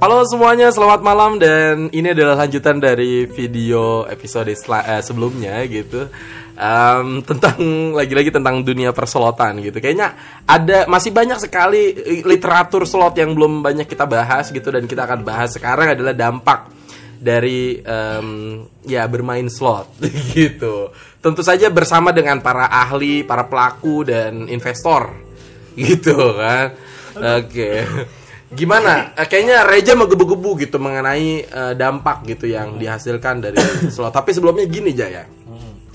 Halo 0.00 0.24
semuanya, 0.24 0.72
selamat 0.72 1.04
malam 1.04 1.36
dan 1.36 1.92
ini 1.92 2.16
adalah 2.16 2.48
lanjutan 2.48 2.80
dari 2.80 3.28
video 3.28 4.08
episode 4.08 4.48
eh, 4.48 5.02
sebelumnya 5.04 5.60
gitu 5.68 6.08
Em, 6.60 7.24
tentang 7.24 7.56
lagi-lagi 7.96 8.28
tentang 8.28 8.60
dunia 8.60 8.92
perselotan 8.92 9.64
gitu. 9.64 9.80
Kayaknya 9.80 10.12
ada 10.44 10.84
masih 10.92 11.08
banyak 11.08 11.40
sekali 11.40 11.96
eh, 11.96 12.20
literatur 12.20 12.84
slot 12.84 13.16
yang 13.16 13.32
belum 13.32 13.64
banyak 13.64 13.88
kita 13.88 14.04
bahas 14.04 14.52
gitu 14.52 14.68
dan 14.68 14.84
kita 14.84 15.08
akan 15.08 15.24
bahas 15.24 15.56
sekarang 15.56 15.96
adalah 15.96 16.12
dampak 16.12 16.68
dari 17.16 17.80
em, 17.80 18.60
ya 18.84 19.08
bermain 19.08 19.48
slot 19.48 19.88
gitu. 20.36 20.92
Tentu 21.24 21.40
saja 21.40 21.72
bersama 21.72 22.12
dengan 22.12 22.44
para 22.44 22.68
ahli, 22.68 23.24
para 23.24 23.48
pelaku 23.48 24.04
dan 24.04 24.44
investor 24.52 25.16
gitu 25.80 26.36
kan. 26.36 26.76
Oke. 27.40 27.88
Gimana? 28.50 29.14
Eh, 29.14 29.26
kayaknya 29.30 29.62
Reja 29.62 29.94
menggebu-gebu 29.94 30.58
gitu 30.58 30.82
mengenai 30.82 31.46
eh, 31.46 31.72
dampak 31.78 32.26
gitu 32.26 32.50
yang 32.50 32.76
dihasilkan 32.76 33.38
dari 33.38 33.58
slot. 33.94 34.10
Tapi 34.10 34.34
sebelumnya 34.34 34.66
gini 34.66 34.90
Jaya. 34.90 35.26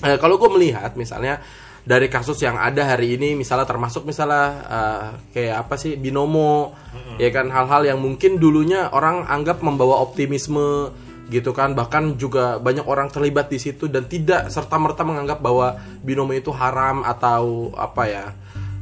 Eh, 0.03 0.17
kalau 0.19 0.39
gue 0.39 0.47
melihat 0.51 0.95
misalnya 0.95 1.43
dari 1.85 2.09
kasus 2.09 2.41
yang 2.41 2.57
ada 2.57 2.81
hari 2.81 3.13
ini 3.13 3.37
misalnya 3.37 3.69
termasuk 3.69 4.03
misalnya 4.09 4.45
eh, 4.65 5.05
kayak 5.37 5.55
apa 5.67 5.75
sih 5.77 5.93
binomo 5.95 6.73
ya 7.21 7.29
kan 7.29 7.53
hal-hal 7.53 7.85
yang 7.85 7.99
mungkin 8.01 8.41
dulunya 8.41 8.89
orang 8.89 9.29
anggap 9.29 9.61
membawa 9.61 10.01
optimisme 10.01 10.89
gitu 11.29 11.53
kan 11.57 11.73
bahkan 11.73 12.17
juga 12.21 12.61
banyak 12.61 12.85
orang 12.85 13.09
terlibat 13.09 13.49
di 13.49 13.57
situ 13.57 13.89
dan 13.89 14.05
tidak 14.05 14.49
serta 14.53 14.77
merta 14.77 15.01
menganggap 15.01 15.41
bahwa 15.41 15.77
binomo 16.05 16.33
itu 16.37 16.53
haram 16.53 17.01
atau 17.01 17.73
apa 17.73 18.03
ya 18.05 18.25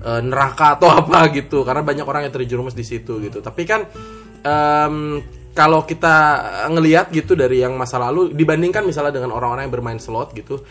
eh, 0.03 0.21
neraka 0.21 0.77
atau 0.77 0.91
apa 1.01 1.31
gitu. 1.31 1.63
Karena 1.63 1.81
banyak 1.81 2.05
orang 2.05 2.27
yang 2.27 2.33
terjerumus 2.35 2.75
di 2.75 2.85
situ 2.85 3.23
gitu. 3.23 3.39
Tapi 3.39 3.63
kan 3.63 3.87
em, 4.43 5.23
kalau 5.53 5.85
kita 5.85 6.15
ngelihat 6.69 7.13
gitu 7.13 7.37
dari 7.37 7.61
yang 7.61 7.77
masa 7.77 8.01
lalu 8.01 8.33
dibandingkan 8.33 8.83
misalnya 8.83 9.21
dengan 9.21 9.37
orang-orang 9.37 9.69
yang 9.69 9.73
bermain 9.73 10.01
slot 10.01 10.33
gitu 10.33 10.65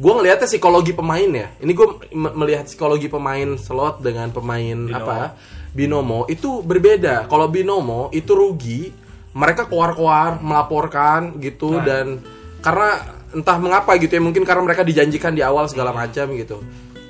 gue 0.00 0.12
ngelihatnya 0.12 0.48
psikologi 0.48 0.92
pemain 0.96 1.30
ya. 1.30 1.48
Ini 1.60 1.72
gue 1.76 1.88
melihat 2.14 2.66
psikologi 2.66 3.06
pemain 3.06 3.54
slot 3.54 4.02
dengan 4.02 4.32
pemain 4.32 4.78
apa? 4.90 5.36
Binomo 5.70 6.26
itu 6.26 6.64
berbeda. 6.64 7.30
Kalau 7.30 7.46
binomo 7.46 8.10
itu 8.10 8.32
rugi 8.34 8.90
mereka 9.30 9.70
keluar-keluar 9.70 10.42
melaporkan 10.42 11.38
gitu 11.38 11.78
dan 11.78 12.18
karena 12.58 12.98
entah 13.30 13.56
mengapa 13.62 13.94
gitu 13.94 14.18
ya 14.18 14.22
mungkin 14.22 14.42
karena 14.42 14.66
mereka 14.66 14.82
dijanjikan 14.82 15.30
di 15.30 15.42
awal 15.46 15.70
segala 15.70 15.94
macam 15.94 16.34
gitu 16.34 16.58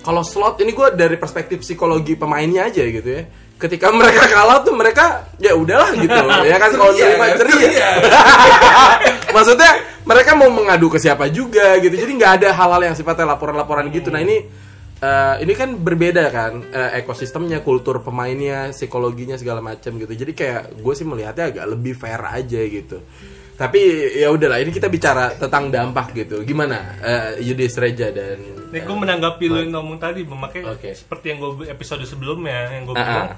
kalau 0.01 0.25
slot 0.25 0.61
ini 0.65 0.73
gue 0.73 0.89
dari 0.97 1.17
perspektif 1.20 1.61
psikologi 1.61 2.17
pemainnya 2.17 2.69
aja 2.69 2.83
gitu 2.84 3.09
ya. 3.09 3.23
Ketika 3.61 3.93
mereka 3.93 4.25
kalah 4.33 4.65
tuh 4.65 4.73
mereka 4.73 5.29
ya 5.37 5.53
udahlah 5.53 5.93
gitu 5.93 6.17
ya 6.48 6.56
kan 6.56 6.70
kalau 6.73 6.93
terima 6.97 7.27
kan? 7.29 7.37
ceria. 7.45 7.61
Ceria. 7.61 7.91
maksudnya 9.37 9.73
mereka 10.09 10.33
mau 10.33 10.48
mengadu 10.48 10.89
ke 10.89 10.97
siapa 10.97 11.28
juga 11.28 11.77
gitu. 11.78 11.93
Jadi 11.93 12.12
nggak 12.17 12.33
ada 12.41 12.48
hal-hal 12.56 12.83
yang 12.93 12.97
sifatnya 12.97 13.37
laporan-laporan 13.37 13.93
gitu. 13.93 14.09
Nah 14.09 14.25
ini 14.25 14.48
eh, 15.05 15.34
ini 15.45 15.53
kan 15.53 15.77
berbeda 15.77 16.25
kan 16.33 16.65
eh, 16.73 17.05
ekosistemnya 17.05 17.61
kultur 17.61 18.01
pemainnya 18.01 18.73
psikologinya 18.73 19.37
segala 19.37 19.61
macam 19.61 20.01
gitu. 20.01 20.12
Jadi 20.17 20.33
kayak 20.33 20.81
gue 20.81 20.95
sih 20.97 21.05
melihatnya 21.05 21.53
agak 21.53 21.67
lebih 21.69 21.93
fair 21.93 22.25
aja 22.25 22.61
gitu 22.65 23.05
tapi 23.61 23.80
ya 24.16 24.33
udahlah 24.33 24.56
ini 24.56 24.72
kita 24.72 24.89
bicara 24.89 25.36
tentang 25.36 25.69
dampak 25.69 26.16
gitu 26.16 26.41
gimana 26.41 26.97
eh, 26.98 27.44
Yudis 27.44 27.77
Reja 27.77 28.08
dan 28.08 28.41
Nih 28.72 28.80
gue 28.80 28.97
menanggapi 28.97 29.44
lu 29.47 29.58
yang 29.61 29.77
ngomong 29.77 29.98
tadi 29.98 30.25
memakai 30.25 30.64
Oke. 30.64 30.97
seperti 30.97 31.34
yang 31.34 31.44
gue 31.44 31.69
episode 31.69 32.00
sebelumnya 32.08 32.72
yang 32.72 32.88
gue 32.88 32.94
Ah, 32.94 33.05
bilang 33.05 33.28
ah. 33.28 33.36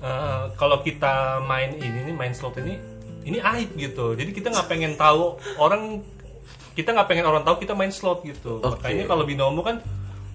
eh, 0.00 0.42
kalau 0.56 0.80
kita 0.80 1.44
main 1.44 1.76
ini 1.76 2.08
nih 2.08 2.14
main 2.16 2.32
slot 2.32 2.56
ini 2.64 2.80
ini 3.22 3.38
aib 3.38 3.76
gitu 3.76 4.16
jadi 4.16 4.30
kita 4.32 4.48
nggak 4.48 4.68
pengen 4.72 4.96
tahu 4.96 5.36
orang 5.60 6.00
kita 6.72 6.96
nggak 6.96 7.08
pengen 7.12 7.28
orang 7.28 7.44
tahu 7.44 7.60
kita 7.60 7.76
main 7.76 7.92
slot 7.92 8.24
gitu 8.24 8.56
Oke. 8.56 8.80
makanya 8.80 9.04
kalau 9.04 9.28
binomo 9.28 9.60
kan 9.60 9.84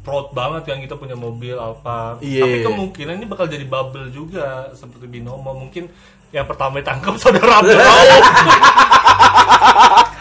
proud 0.05 0.31
banget 0.31 0.71
yang 0.71 0.79
kita 0.79 0.95
punya 0.95 1.17
mobil 1.17 1.57
apa 1.57 2.21
Iya. 2.21 2.45
tapi 2.45 2.57
kemungkinan 2.63 3.17
ini 3.17 3.25
bakal 3.25 3.49
jadi 3.49 3.65
bubble 3.65 4.07
juga 4.07 4.71
seperti 4.71 5.09
binomo 5.09 5.51
mungkin 5.51 5.89
yang 6.35 6.45
pertama 6.45 6.83
ditangkap 6.83 7.15
saudara 7.15 7.63
Abdul. 7.63 7.79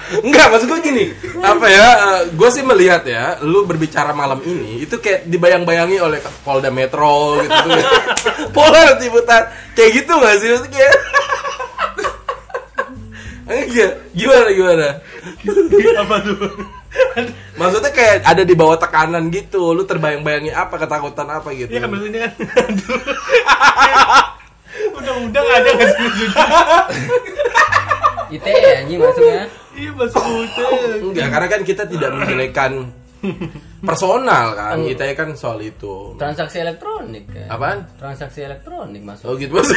Enggak, 0.06 0.54
maksud 0.54 0.70
gue 0.70 0.80
gini 0.86 1.04
Apa 1.42 1.66
ya, 1.66 1.86
gue 2.30 2.48
sih 2.54 2.62
melihat 2.62 3.02
ya 3.02 3.42
Lu 3.42 3.66
berbicara 3.66 4.14
malam 4.14 4.38
ini 4.46 4.86
Itu 4.86 5.02
kayak 5.02 5.26
dibayang-bayangi 5.26 5.98
oleh 5.98 6.22
Polda 6.46 6.70
Metro 6.70 7.42
gitu 7.42 7.50
tuh 7.50 7.82
Polda 8.54 8.94
Ciputat 9.02 9.50
Kayak 9.74 9.90
gitu 9.98 10.12
gak 10.22 10.38
sih? 10.38 10.48
Maksudnya 10.54 10.78
kayak 10.78 10.94
Enggak, 13.46 13.92
gimana 14.14 14.48
gimana? 14.54 14.88
apa 16.06 16.14
tuh 16.22 16.38
Maksudnya 17.58 17.90
kayak 17.90 18.16
ada 18.22 18.42
di 18.46 18.54
bawah 18.54 18.78
tekanan 18.78 19.26
gitu 19.34 19.74
Lu 19.74 19.82
terbayang-bayangi 19.82 20.54
apa, 20.54 20.86
ketakutan 20.86 21.26
apa 21.34 21.50
gitu 21.50 21.74
Iya 21.74 21.82
kan 21.82 21.90
maksudnya 21.90 22.20
kan. 22.30 22.34
Undang-undang 24.96 25.46
ada 25.46 25.68
nggak 25.76 25.88
sih 25.92 26.02
maksudnya? 26.02 26.44
ITE 28.26 28.70
anjing 28.82 28.98
masuknya. 28.98 29.44
Iya 29.76 29.90
masuk 29.92 30.22
hotel. 30.24 30.70
Enggak, 31.04 31.28
karena 31.30 31.48
kan 31.52 31.62
kita 31.62 31.82
tidak 31.84 32.10
menjelekan 32.16 32.72
personal 33.86 34.54
kan 34.54 34.76
Kita 34.82 35.04
kan 35.16 35.34
soal 35.34 35.58
itu 35.64 36.14
Transaksi 36.16 36.62
elektronik 36.62 37.24
kan. 37.28 37.46
Apaan? 37.50 37.78
Transaksi 37.96 38.44
elektronik 38.44 39.02
masuk. 39.02 39.24
Oh 39.28 39.34
gitu 39.36 39.52
mas. 39.56 39.70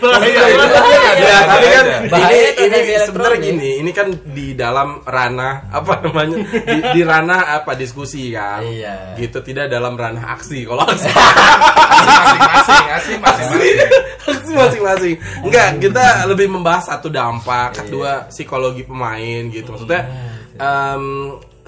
Bahaya 0.00 0.42
ya, 0.48 0.56
banget. 0.56 1.44
tapi 1.46 1.66
kan 1.68 1.84
Bahaya 2.08 2.48
ini 2.56 2.78
ini 2.80 2.94
sebenarnya 3.04 3.38
gini, 3.40 3.70
ini 3.84 3.90
kan 3.92 4.08
di 4.32 4.56
dalam 4.56 5.04
ranah 5.04 5.68
apa 5.70 6.00
namanya? 6.04 6.36
Di, 6.40 6.78
di 6.96 7.00
ranah 7.04 7.60
apa 7.60 7.76
diskusi 7.76 8.32
kan? 8.32 8.64
Iya. 8.64 9.14
Gitu 9.20 9.38
tidak 9.44 9.68
dalam 9.68 9.94
ranah 9.94 10.34
aksi. 10.34 10.64
Kalau 10.64 10.84
aksi, 10.90 11.08
masing-masing 13.20 13.78
aksi 14.30 14.52
masing-masing. 14.54 15.14
Enggak, 15.44 15.68
kita 15.80 16.26
lebih 16.26 16.46
membahas 16.50 16.90
satu 16.90 17.08
dampak, 17.08 17.84
kedua 17.84 18.28
psikologi 18.28 18.82
pemain 18.84 19.42
gitu. 19.48 19.74
Maksudnya 19.74 20.02
em, 20.58 21.04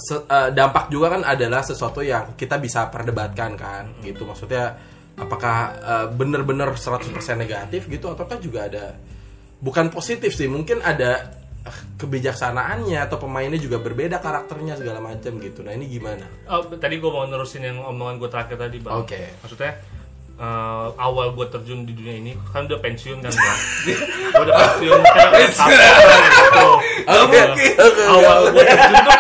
se- 0.03 0.27
eh, 0.27 0.51
dampak 0.51 0.91
juga 0.91 1.07
kan 1.11 1.23
adalah 1.23 1.63
sesuatu 1.63 2.03
yang 2.03 2.35
kita 2.35 2.59
bisa 2.59 2.91
perdebatkan 2.91 3.55
kan 3.55 3.85
gitu. 4.03 4.27
Maksudnya 4.27 4.75
apakah 5.15 5.57
eh, 5.79 6.07
bener-bener 6.11 6.67
100% 6.69 7.07
negatif 7.37 7.87
gitu 7.87 8.11
ataukah 8.11 8.37
juga 8.37 8.67
ada 8.67 8.99
bukan 9.59 9.89
positif 9.89 10.35
sih, 10.35 10.51
mungkin 10.51 10.83
ada 10.83 11.31
eh, 11.63 11.79
kebijaksanaannya 11.97 12.99
atau 12.99 13.17
pemainnya 13.17 13.57
juga 13.57 13.79
berbeda 13.79 14.19
karakternya 14.19 14.75
segala 14.75 14.99
macam 14.99 15.39
gitu. 15.39 15.63
Nah, 15.63 15.73
ini 15.73 15.87
gimana? 15.87 16.27
Oh, 16.49 16.67
tadi 16.75 16.99
gue 16.99 17.07
mau 17.07 17.23
nerusin 17.23 17.63
yang 17.63 17.79
omongan 17.81 18.19
gue 18.19 18.29
terakhir 18.29 18.59
tadi 18.59 18.83
bang. 18.83 18.93
Oke. 18.99 19.39
Maksudnya 19.39 19.73
eh, 20.33 20.89
awal 20.99 21.31
gue 21.33 21.47
terjun 21.47 21.85
di 21.85 21.93
dunia 21.93 22.17
ini 22.17 22.33
kan 22.51 22.67
udah 22.67 22.81
pensiun 22.81 23.21
kan 23.21 23.31
gue 23.87 24.43
udah 24.43 24.55
pensiun 24.57 25.01
kan 25.05 25.29
gitu. 25.47 26.67
Oke. 27.07 27.41
Awal 28.03 28.39
gue 28.51 28.65
terjun 28.65 28.97
tuh 28.99 29.17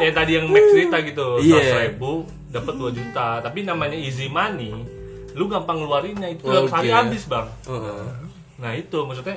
yang 0.00 0.14
tadi 0.14 0.30
yang 0.34 0.46
Max 0.46 0.64
cerita 0.70 0.96
gitu, 1.00 1.26
Iya. 1.38 1.58
seratus 1.58 1.82
ribu 1.88 2.12
dapat 2.48 2.74
2 2.74 2.90
juta. 2.90 3.28
Tapi 3.40 3.58
namanya 3.62 3.94
easy 3.94 4.26
money, 4.26 4.72
lu 5.32 5.44
gampang 5.46 5.78
ngeluarinnya 5.78 6.28
itu 6.30 6.44
dalam 6.44 6.66
sehari 6.66 6.88
Oke. 6.88 6.96
habis 6.96 7.22
bang. 7.24 7.46
Heeh. 7.66 8.02
Nah 8.58 8.72
itu 8.74 8.98
maksudnya 9.02 9.36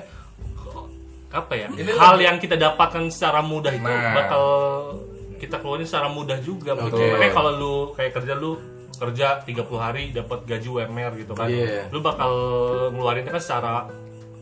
apa 1.32 1.54
ya? 1.56 1.68
Ini 1.70 1.92
hal 1.94 2.18
yang 2.20 2.38
kita 2.38 2.56
dapatkan 2.56 3.08
secara 3.08 3.40
mudah 3.40 3.72
itu 3.72 3.88
Nah. 3.88 4.14
bakal 4.14 4.44
kita 5.40 5.58
keluarin 5.58 5.88
secara 5.88 6.12
mudah 6.12 6.38
juga. 6.38 6.76
Betul. 6.76 7.08
Makanya 7.08 7.32
kalau 7.32 7.52
lu 7.56 7.74
kayak 7.96 8.12
kerja 8.14 8.34
lu 8.36 8.60
kerja 8.94 9.42
30 9.42 9.80
hari 9.80 10.04
dapat 10.12 10.46
gaji 10.46 10.68
UMR 10.70 11.12
gitu 11.18 11.34
kan. 11.34 11.50
Iya. 11.50 11.90
Lu 11.90 12.04
bakal 12.04 12.30
ngeluarinnya 12.94 13.32
kan 13.32 13.42
secara 13.42 13.74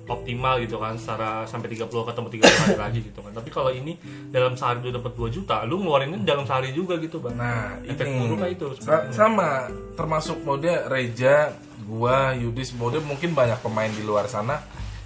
optimal 0.09 0.57
gitu 0.59 0.81
kan 0.81 0.97
secara 0.97 1.45
sampai 1.45 1.77
30 1.77 1.85
ketemu 1.87 2.27
30 2.41 2.65
hari 2.65 2.77
lagi 2.81 2.99
gitu 3.13 3.19
kan. 3.21 3.31
Tapi 3.31 3.49
kalau 3.53 3.69
ini 3.69 3.93
dalam 4.33 4.57
sehari 4.57 4.81
lu 4.81 4.89
dapat 4.89 5.13
2 5.13 5.29
juta, 5.29 5.61
lu 5.69 5.79
ngeluarinnya 5.79 6.25
dalam 6.25 6.43
sehari 6.43 6.73
juga 6.73 6.97
gitu, 6.97 7.21
Bang. 7.21 7.37
nah 7.37 7.77
Efek 7.85 8.09
ini 8.09 8.25
buruknya 8.25 8.49
itu 8.49 8.65
Sa- 8.81 9.07
sama 9.13 9.69
termasuk 9.93 10.41
mode 10.41 10.69
Reja 10.89 11.53
gua 11.85 12.33
Yudis 12.33 12.73
mode 12.73 12.99
mungkin 13.05 13.37
banyak 13.37 13.61
pemain 13.61 13.89
di 13.89 14.01
luar 14.01 14.25
sana 14.25 14.61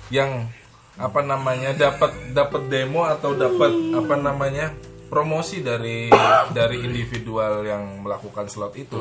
yang 0.07 0.47
apa 0.93 1.25
namanya 1.25 1.73
dapat 1.73 2.13
dapat 2.37 2.69
demo 2.69 3.01
atau 3.01 3.33
dapat 3.33 3.71
apa 3.97 4.13
namanya 4.13 4.69
promosi 5.13 5.61
dari 5.61 6.09
dari 6.49 6.81
individual 6.81 7.61
yang 7.61 8.01
melakukan 8.01 8.49
slot 8.49 8.73
itu 8.73 8.97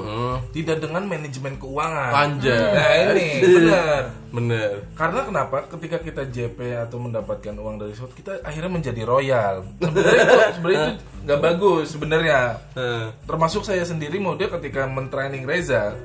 tidak 0.52 0.84
dengan 0.84 1.08
manajemen 1.08 1.56
keuangan. 1.56 2.12
Anjay. 2.12 2.68
Nah 2.76 2.90
ini 3.16 3.28
benar. 3.40 4.02
Bener. 4.28 4.72
Karena 4.92 5.24
kenapa? 5.24 5.64
Ketika 5.72 5.96
kita 6.04 6.28
JP 6.28 6.58
atau 6.88 7.00
mendapatkan 7.00 7.56
uang 7.56 7.80
dari 7.80 7.96
slot, 7.96 8.12
kita 8.12 8.44
akhirnya 8.44 8.68
menjadi 8.68 9.02
royal. 9.08 9.64
Sebenarnya 9.80 10.20
itu 10.20 10.36
sebenarnya 10.60 10.84
itu 10.84 11.04
nggak 11.24 11.40
bagus 11.40 11.86
sebenarnya. 11.96 12.40
Termasuk 13.24 13.64
saya 13.64 13.88
sendiri 13.88 14.20
mode 14.20 14.44
ketika 14.60 14.84
mentraining 14.84 15.48
Reza 15.48 15.96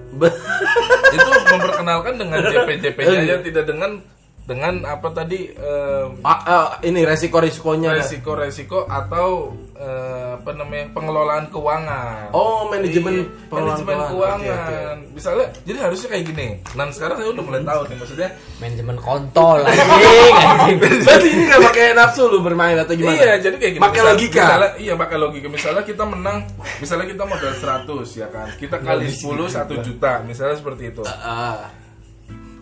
itu 1.12 1.30
memperkenalkan 1.52 2.16
dengan 2.16 2.40
JP 2.48 2.70
JP 2.80 2.98
nya 3.28 3.44
tidak 3.44 3.66
dengan 3.68 4.00
dengan 4.48 4.80
apa 4.88 5.12
tadi 5.12 5.52
eh, 5.52 6.06
Ah, 6.24 6.40
eh, 6.80 6.88
ini 6.88 7.04
resiko-resikonya. 7.04 7.92
resiko-resiko 7.94 8.88
atau 8.88 9.52
eh, 9.76 10.40
apa 10.40 10.56
namanya 10.56 10.88
pengelolaan 10.90 11.52
keuangan. 11.52 12.32
Oh, 12.32 12.72
manajemen 12.72 13.14
Iya, 13.14 13.28
pengelolaan 13.46 13.84
manajemen 13.84 13.98
keuangan. 14.08 14.40
keuangan. 14.40 14.98
Oke, 14.98 15.12
Misalnya, 15.12 15.46
jadi 15.62 15.78
harusnya 15.84 16.08
kayak 16.08 16.26
gini. 16.26 16.48
Nah, 16.74 16.86
sekarang 16.90 17.16
saya 17.20 17.30
udah 17.30 17.44
mulai 17.44 17.62
tahu 17.62 17.82
nih 17.86 17.98
maksudnya. 18.00 18.30
Manajemen 18.58 18.98
kontol 18.98 19.60
anjing, 19.68 20.34
anjing. 20.34 20.78
Berarti 21.04 21.28
ini 21.28 21.44
gak 21.46 21.62
pakai 21.68 21.86
nafsu 21.92 22.24
lu 22.26 22.40
bermain 22.40 22.78
atau 22.80 22.94
gimana? 22.96 23.20
Iya, 23.20 23.34
jadi 23.44 23.56
kayak 23.60 23.74
gini. 23.76 23.84
Pakai 23.84 24.02
logika. 24.02 24.44
Misalnya, 24.48 24.72
iya, 24.80 24.94
pakai 24.96 25.18
logika. 25.20 25.48
Misalnya 25.52 25.84
kita 25.84 26.04
menang, 26.08 26.38
misalnya 26.80 27.06
kita 27.06 27.24
modal 27.28 27.52
100 27.52 27.84
ya 28.16 28.28
kan. 28.32 28.48
Kita 28.56 28.80
kali 28.80 29.12
10 29.12 29.52
1 29.52 29.76
juta, 29.84 30.24
misalnya 30.24 30.56
seperti 30.56 30.96
itu. 30.96 31.04
Ah. 31.04 31.68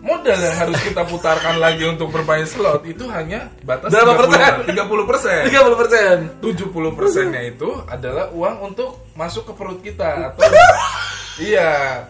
Modal 0.06 0.38
yang 0.38 0.56
harus 0.62 0.78
kita 0.86 1.02
putarkan 1.02 1.58
lagi 1.58 1.82
untuk 1.82 2.14
bermain 2.14 2.46
slot 2.46 2.86
itu 2.86 3.10
hanya 3.10 3.50
batas 3.66 3.90
Berapa 3.90 4.14
persen? 4.22 4.52
30 4.70 5.10
persen. 5.10 5.40
30 5.50 5.80
persen. 5.82 6.16
70 6.38 6.98
persennya 6.98 7.42
itu 7.42 7.70
adalah 7.90 8.30
uang 8.30 8.56
untuk 8.72 9.10
masuk 9.18 9.50
ke 9.50 9.52
perut 9.58 9.80
kita 9.82 10.30
atau 10.32 10.46
iya 11.50 12.04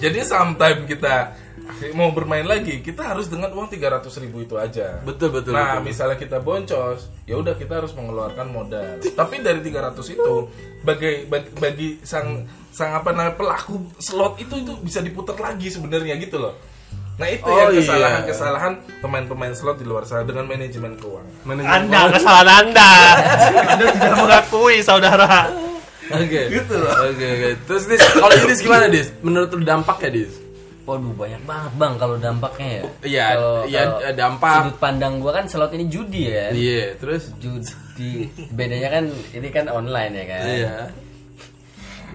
jadi 0.00 0.24
sometime 0.24 0.88
kita 0.88 1.36
mau 1.96 2.12
bermain 2.12 2.44
lagi 2.44 2.80
kita 2.84 3.14
harus 3.14 3.30
dengan 3.30 3.52
uang 3.56 3.72
300 3.72 4.04
ribu 4.20 4.44
itu 4.44 4.56
aja 4.60 5.00
Betul, 5.04 5.32
betul, 5.32 5.56
nah 5.56 5.78
betul. 5.78 5.86
misalnya 5.86 6.16
kita 6.20 6.38
boncos 6.42 7.08
ya 7.24 7.40
udah 7.40 7.54
kita 7.56 7.80
harus 7.80 7.92
mengeluarkan 7.96 8.48
modal 8.52 9.00
tapi 9.16 9.40
dari 9.40 9.64
300 9.64 9.96
itu 10.16 10.34
bagi 10.84 11.24
bagi, 11.28 11.48
bagi 11.56 11.88
sang 12.04 12.44
sang 12.74 12.96
apa 12.96 13.12
namanya 13.12 13.36
pelaku 13.36 13.80
slot 13.96 14.36
itu 14.40 14.60
itu 14.60 14.72
bisa 14.80 15.00
diputar 15.00 15.36
lagi 15.40 15.72
sebenarnya 15.72 16.16
gitu 16.20 16.40
loh 16.40 16.54
nah 17.20 17.28
itu 17.28 17.44
Oh, 17.44 17.52
yang 17.52 17.68
iya. 17.70 17.80
kesalahan-kesalahan 17.84 18.72
pemain-pemain 18.98 19.52
slot 19.52 19.76
di 19.76 19.84
luar 19.84 20.08
sana 20.08 20.24
dengan 20.24 20.48
manajemen 20.48 20.96
keuangan 20.96 21.28
Manajemen 21.44 21.76
Anda 21.84 22.00
kesalahan 22.16 22.64
Anda. 22.66 22.90
Anda 23.76 23.84
tidak 23.92 24.14
mengakui 24.16 24.76
saudara. 24.80 25.52
Oke. 26.10 26.40
Gitu 26.48 26.74
loh. 26.74 26.90
Oke, 27.06 27.26
oke. 27.28 27.48
Terus 27.64 27.82
Dis, 27.86 28.00
kalau 28.10 28.34
Dis 28.42 28.60
gimana 28.60 28.88
Dis? 28.88 29.12
Menurut 29.20 29.52
lu 29.52 29.62
dampaknya 29.62 30.10
Dis? 30.16 30.32
Waduh 30.82 31.12
banyak 31.12 31.44
banget 31.44 31.72
bang 31.76 31.92
kalau 31.94 32.16
dampaknya 32.16 32.66
ya. 32.66 32.82
Iya, 33.04 33.26
iya, 33.68 33.82
kalau 33.84 34.16
dampak. 34.16 34.54
Sudut 34.56 34.76
pandang 34.80 35.12
gua 35.20 35.32
kan 35.36 35.44
slot 35.44 35.70
ini 35.70 35.86
judi 35.86 36.26
ya. 36.26 36.50
Iya, 36.50 36.96
terus 36.96 37.30
Judi 37.36 38.26
bedanya 38.50 38.88
kan 38.90 39.04
ini 39.30 39.48
kan 39.52 39.68
online 39.68 40.12
ya 40.16 40.24
kan. 40.24 40.42
iya. 40.48 40.74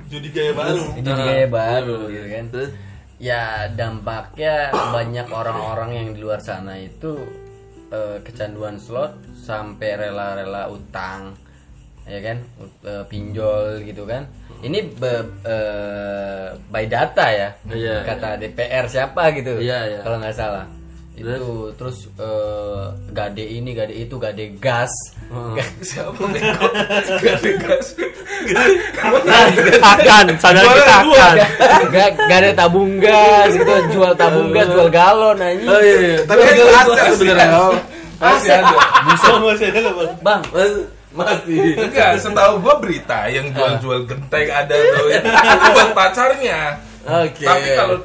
Jadi 0.05 0.27
gaya 0.29 0.51
baru. 0.51 0.81
Itu 0.97 1.09
gaya 1.09 1.47
baru 1.47 1.97
Iya, 2.05 2.09
gitu 2.11 2.27
kan. 2.29 2.43
Terus 2.51 2.69
Ya 3.15 3.71
dampaknya 3.71 4.69
banyak 4.91 5.31
orang-orang 5.31 5.89
yang 5.93 6.07
di 6.11 6.19
luar 6.19 6.37
sana 6.37 6.75
itu 6.75 7.15
eh, 7.87 8.19
kecanduan 8.19 8.75
slot 8.75 9.15
sampai 9.37 9.95
rela-rela 9.95 10.67
utang 10.67 11.31
ya 12.03 12.19
kan? 12.19 12.37
Eh, 12.83 13.03
pinjol 13.07 13.81
gitu 13.81 14.03
kan? 14.03 14.27
Ini 14.59 14.79
be- 14.93 15.31
eh, 15.47 16.47
by 16.67 16.85
data 16.85 17.25
ya 17.29 17.49
Iya, 17.65 18.03
kata 18.03 18.35
DPR 18.35 18.85
siapa 18.85 19.31
gitu 19.31 19.57
Iya, 19.57 19.79
iya. 19.87 19.99
kalau 20.03 20.19
nggak 20.19 20.35
salah 20.35 20.65
itu 21.15 21.71
terus? 21.79 22.11
eh, 22.19 22.85
gade 23.15 23.41
ini 23.41 23.71
gade 23.71 23.95
itu 23.95 24.15
gade 24.19 24.45
gas. 24.59 24.91
Siapa 25.81 26.11
bego 26.29 26.67
gak 27.23 27.35
ada 27.41 27.51
gas. 27.63 27.87
Akan, 29.81 30.25
sadar 30.37 30.63
kita 30.63 30.95
akan. 31.01 31.35
gak, 31.89 32.39
ada 32.43 32.51
tabung 32.53 32.99
gas 32.99 33.55
gitu. 33.55 33.73
Jual 33.95 34.13
tabung 34.13 34.51
gas 34.51 34.67
jual 34.69 34.89
galon 34.91 35.39
anjing. 35.39 35.69
Oh 35.69 35.79
iya, 35.81 35.95
iya. 35.97 36.17
Tapi 36.27 36.39
kan 36.43 36.53
itu 36.53 36.65
aset 36.69 37.13
sebenarnya. 37.17 37.57
Oh. 37.57 37.73
masih 38.15 38.53
ada. 38.59 38.75
Oh, 39.27 39.37
masih 39.43 39.65
ada 39.71 39.79
Bang? 39.91 40.11
bang. 40.23 40.41
Mas- 40.51 40.87
Masih. 41.15 41.79
enggak 41.79 42.19
setahu 42.19 42.59
gua 42.59 42.75
berita 42.75 43.31
yang 43.31 43.47
jual-jual 43.55 44.03
genteng 44.03 44.51
ada 44.51 44.75
tuh. 44.75 45.07
Itu 45.15 45.67
buat 45.71 45.91
pacarnya. 45.95 46.75
Oke. 47.05 47.45
tapi 47.45 47.69
kalau 47.77 47.97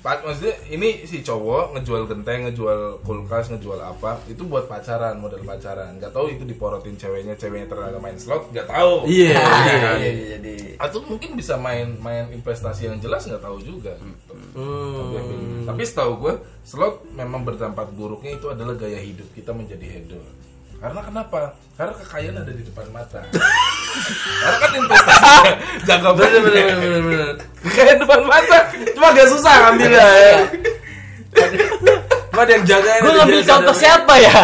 maksudnya 0.00 0.56
ini 0.72 1.04
si 1.04 1.20
cowok 1.20 1.76
ngejual 1.76 2.08
genteng, 2.08 2.48
ngejual 2.48 3.04
kulkas, 3.04 3.52
ngejual 3.52 3.76
apa, 3.84 4.16
itu 4.32 4.40
buat 4.48 4.64
pacaran, 4.64 5.20
model 5.20 5.44
pacaran. 5.44 6.00
Gak 6.00 6.16
tahu 6.16 6.32
itu 6.32 6.48
diporotin 6.48 6.96
ceweknya, 6.96 7.36
ceweknya 7.36 7.68
ternyata 7.68 8.00
main 8.00 8.16
slot, 8.16 8.48
gak 8.56 8.64
tahu. 8.64 9.04
Iya. 9.04 9.36
Iya, 9.36 9.76
iya. 9.76 9.92
iya, 10.00 10.26
jadi 10.40 10.52
Atau 10.80 11.04
mungkin 11.04 11.36
bisa 11.36 11.60
main 11.60 12.00
main 12.00 12.32
investasi 12.32 12.88
yang 12.88 12.96
jelas 12.96 13.28
nggak 13.28 13.44
tahu 13.44 13.60
juga. 13.60 13.92
gitu. 14.00 14.32
Hmm. 14.56 15.68
Tapi 15.68 15.82
setahu 15.84 16.12
gue, 16.24 16.34
slot 16.64 17.04
memang 17.12 17.44
berdampak 17.44 17.92
buruknya 17.92 18.40
itu 18.40 18.48
adalah 18.48 18.72
gaya 18.80 18.96
hidup 18.96 19.28
kita 19.36 19.52
menjadi 19.52 19.84
hedon. 19.84 20.49
Karena 20.80 21.00
kenapa? 21.02 21.40
Karena 21.76 21.92
kekayaan 21.94 22.36
ada 22.38 22.50
di 22.50 22.62
depan 22.62 22.86
mata. 22.88 23.20
Karena 24.42 24.56
kan 24.58 24.70
investasi 24.74 25.48
jaga 25.88 26.08
Bener 26.12 26.40
bener 26.40 26.64
bener 26.64 26.76
bener. 26.80 27.02
bener. 27.02 27.34
Kayak 27.70 27.96
depan 27.98 28.20
mata. 28.22 28.58
Cuma 28.90 29.06
agak 29.10 29.28
susah 29.28 29.54
ngambilnya 29.62 30.00
ya. 30.02 30.36
Cuma 32.30 32.40
ada 32.40 32.52
yang 32.52 32.64
jaga 32.64 32.90
gue 32.98 33.12
ngambil 33.12 33.40
contoh 33.44 33.74
siapa 33.74 34.14
ya 34.18 34.38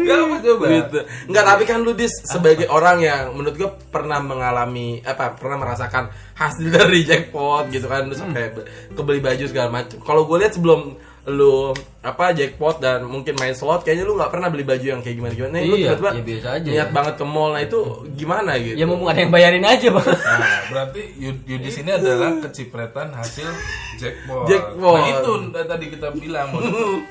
Gak 0.00 0.16
apa 0.16 0.36
coba. 0.40 0.64
gitu. 0.66 0.98
Enggak, 1.28 1.44
tapi 1.44 1.62
kan 1.64 1.78
lu 1.78 1.92
dis 1.92 2.14
sebagai 2.24 2.64
orang 2.66 2.98
yang 2.98 3.22
menurut 3.30 3.52
gua 3.54 3.70
pernah 3.90 4.16
mengalami 4.16 5.04
apa 5.04 5.36
pernah 5.36 5.60
merasakan 5.60 6.08
hasil 6.32 6.72
dari 6.72 7.04
jackpot 7.04 7.68
gitu 7.68 7.84
kan 7.84 8.08
lu 8.08 8.16
sampai 8.16 8.48
be- 8.48 8.64
kebeli 8.96 9.20
baju 9.20 9.44
segala 9.44 9.68
macam. 9.68 10.00
Kalau 10.00 10.24
gue 10.24 10.36
lihat 10.40 10.56
sebelum 10.56 10.96
lu 11.22 11.76
apa 12.00 12.32
jackpot 12.32 12.80
dan 12.80 13.04
mungkin 13.04 13.36
main 13.36 13.52
slot 13.52 13.84
kayaknya 13.84 14.02
lu 14.02 14.16
nggak 14.16 14.30
pernah 14.30 14.48
beli 14.48 14.64
baju 14.64 14.86
yang 14.88 15.00
kayak 15.00 15.16
gimana 15.16 15.34
gimana. 15.34 15.52
Nih, 15.52 15.62
lu 15.62 15.76
Iya, 15.76 15.92
tiba-tiba 15.92 16.10
ya 16.10 16.22
biasa 16.24 16.48
aja. 16.50 16.68
niat 16.70 16.88
banget 16.90 17.14
ke 17.14 17.24
mall 17.24 17.50
nah 17.50 17.60
itu 17.60 17.80
gimana 18.10 18.52
gitu. 18.56 18.74
ya 18.74 18.84
mumpung 18.84 19.04
ada 19.06 19.20
yang 19.20 19.28
bayarin 19.30 19.60
aja 19.62 19.88
bang 19.90 20.08
Nah, 20.08 20.60
berarti 20.66 21.00
Yud- 21.14 21.44
Yudis 21.44 21.76
ini 21.76 21.90
adalah 21.92 22.30
kecipratan 22.40 23.12
hasil 23.12 23.48
jackpot. 23.94 24.48
Jackpot. 24.48 24.96
Nah, 24.96 25.08
itu 25.12 25.32
tadi 25.52 25.86
kita 25.88 26.08
bilang 26.10 26.48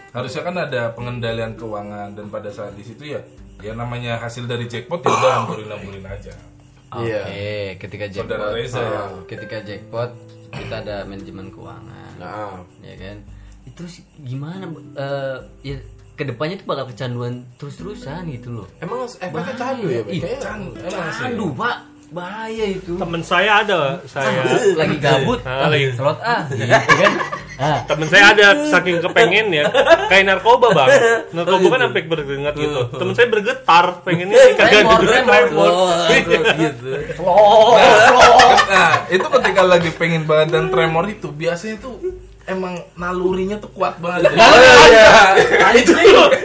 harusnya 0.10 0.42
kan 0.42 0.56
ada 0.58 0.82
pengendalian 0.92 1.54
keuangan 1.54 2.10
dan 2.12 2.26
pada 2.28 2.50
saat 2.50 2.74
di 2.74 2.82
situ 2.82 3.04
ya 3.08 3.22
ya 3.60 3.72
namanya 3.74 4.18
hasil 4.18 4.46
dari 4.46 4.66
jackpot 4.66 5.00
ya 5.00 5.12
udah 5.12 5.32
hamburin-hamburin 5.38 6.04
aja. 6.04 6.34
Iya. 6.98 7.22
Oke, 7.22 7.54
ketika 7.78 8.06
Saudara 8.10 8.50
jackpot, 8.50 8.58
Reza 8.58 8.82
ya. 8.82 9.02
Oh, 9.06 9.22
ketika 9.24 9.58
jackpot 9.62 10.12
kita 10.50 10.76
ada 10.82 11.06
manajemen 11.06 11.54
keuangan, 11.54 12.18
Nah, 12.18 12.66
ya 12.82 12.96
kan? 12.98 13.18
Sih 13.86 14.04
gimana? 14.20 14.66
eh 14.94 15.38
ya 15.64 15.78
ke 16.14 16.24
depannya 16.26 16.58
tuh 16.58 16.68
bakal 16.68 16.86
kecanduan 16.86 17.48
terus-terusan 17.56 18.28
gitu 18.30 18.52
loh. 18.54 18.68
emang 18.78 19.08
efeknya 19.08 19.56
candu 19.56 19.88
ya? 19.88 20.02
Ih, 20.04 20.20
Kayaknya 20.20 20.40
Can- 20.42 20.74
emang 20.76 21.08
sih. 21.08 21.22
Candu 21.22 21.46
pak, 21.54 21.76
bahaya 22.10 22.66
itu. 22.70 22.94
Temen 22.96 23.22
saya 23.22 23.52
ada, 23.64 23.80
saya 24.04 24.44
Lagi 24.76 24.98
gabut, 24.98 25.40
Ah, 25.44 25.64
ah, 25.64 25.68
lagi. 25.70 25.96
slot 25.96 26.20
ah, 26.20 26.44
gitu 26.50 26.68
kan? 26.98 27.14
Ah, 27.60 27.84
temen 27.84 28.08
saya 28.08 28.32
ada 28.32 28.48
saking 28.66 29.04
kepengen 29.04 29.52
ya 29.52 29.68
kayak 30.08 30.32
narkoba 30.32 30.72
bang 30.72 30.88
narkoba 31.36 31.68
kan 31.70 31.80
sampai 31.84 32.04
berkeringat 32.08 32.56
gitu 32.56 32.88
temen 32.88 33.12
saya 33.12 33.28
bergetar 33.28 34.00
pengennya 34.00 34.40
sih 34.40 34.54
kagak 34.56 34.88
Tremor, 34.88 35.44
gitu. 36.56 36.88
Oh, 37.20 37.76
gitu. 37.76 38.16
Nah, 38.64 39.04
itu 39.12 39.28
ketika 39.28 39.62
lagi 39.68 39.92
pengen 39.92 40.24
banget 40.24 40.56
dan 40.56 40.72
tremor 40.72 41.04
itu 41.06 41.28
biasanya 41.30 41.84
tuh 41.84 42.00
emang 42.50 42.74
nalurinya 42.94 43.56
tuh 43.56 43.70
kuat 43.70 43.96
banget. 43.98 44.28
Oh 44.28 44.58
iya. 44.90 45.70
itu 45.74 45.94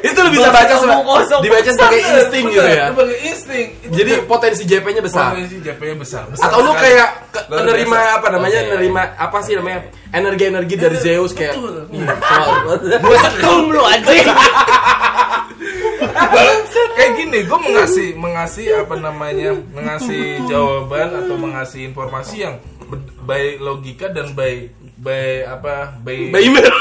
itu 0.00 0.18
lu 0.20 0.30
bisa 0.30 0.48
baca 0.48 0.74
kosong. 0.76 1.40
dibaca 1.40 1.66
sebagai 1.66 2.00
insting 2.04 2.44
gitu 2.46 2.60
ya. 2.62 2.86
Sebagai 2.92 3.18
insting. 3.24 3.66
Itu 3.80 3.94
Jadi 3.94 4.12
potensi 4.24 4.62
JP-nya 4.62 5.00
besar. 5.00 5.32
potensi 5.32 5.56
JP-nya 5.58 5.96
besar. 5.96 6.24
besar 6.28 6.44
Atau 6.46 6.60
lu 6.60 6.72
kayak 6.74 7.08
ke- 7.32 7.44
biasa. 7.48 8.14
apa 8.14 8.28
namanya? 8.30 8.60
Oke. 8.60 8.70
Nerima 8.70 9.02
apa 9.16 9.38
sih 9.40 9.52
namanya? 9.54 9.80
Energi-energi 10.10 10.74
dari 10.76 10.96
Zeus 10.96 11.32
kayak 11.32 11.56
soal- 11.56 12.78
Gue 12.78 13.16
sekum 13.24 13.62
lu 13.68 13.82
anjing. 13.82 14.28
kayak 16.94 17.12
gini 17.16 17.38
gue 17.42 17.58
mengasih 17.60 18.08
mengasih 18.14 18.66
apa 18.78 18.94
namanya 18.96 19.50
mengasih 19.68 20.42
jawaban 20.44 21.10
atau 21.16 21.34
mengasih 21.36 21.80
informasi 21.84 22.36
yang 22.40 22.54
by 23.24 23.58
logika 23.58 24.06
dan 24.08 24.30
by 24.32 24.68
by 25.04 25.44
apa 25.44 25.74
by 26.00 26.32
By 26.32 26.40
email. 26.40 26.72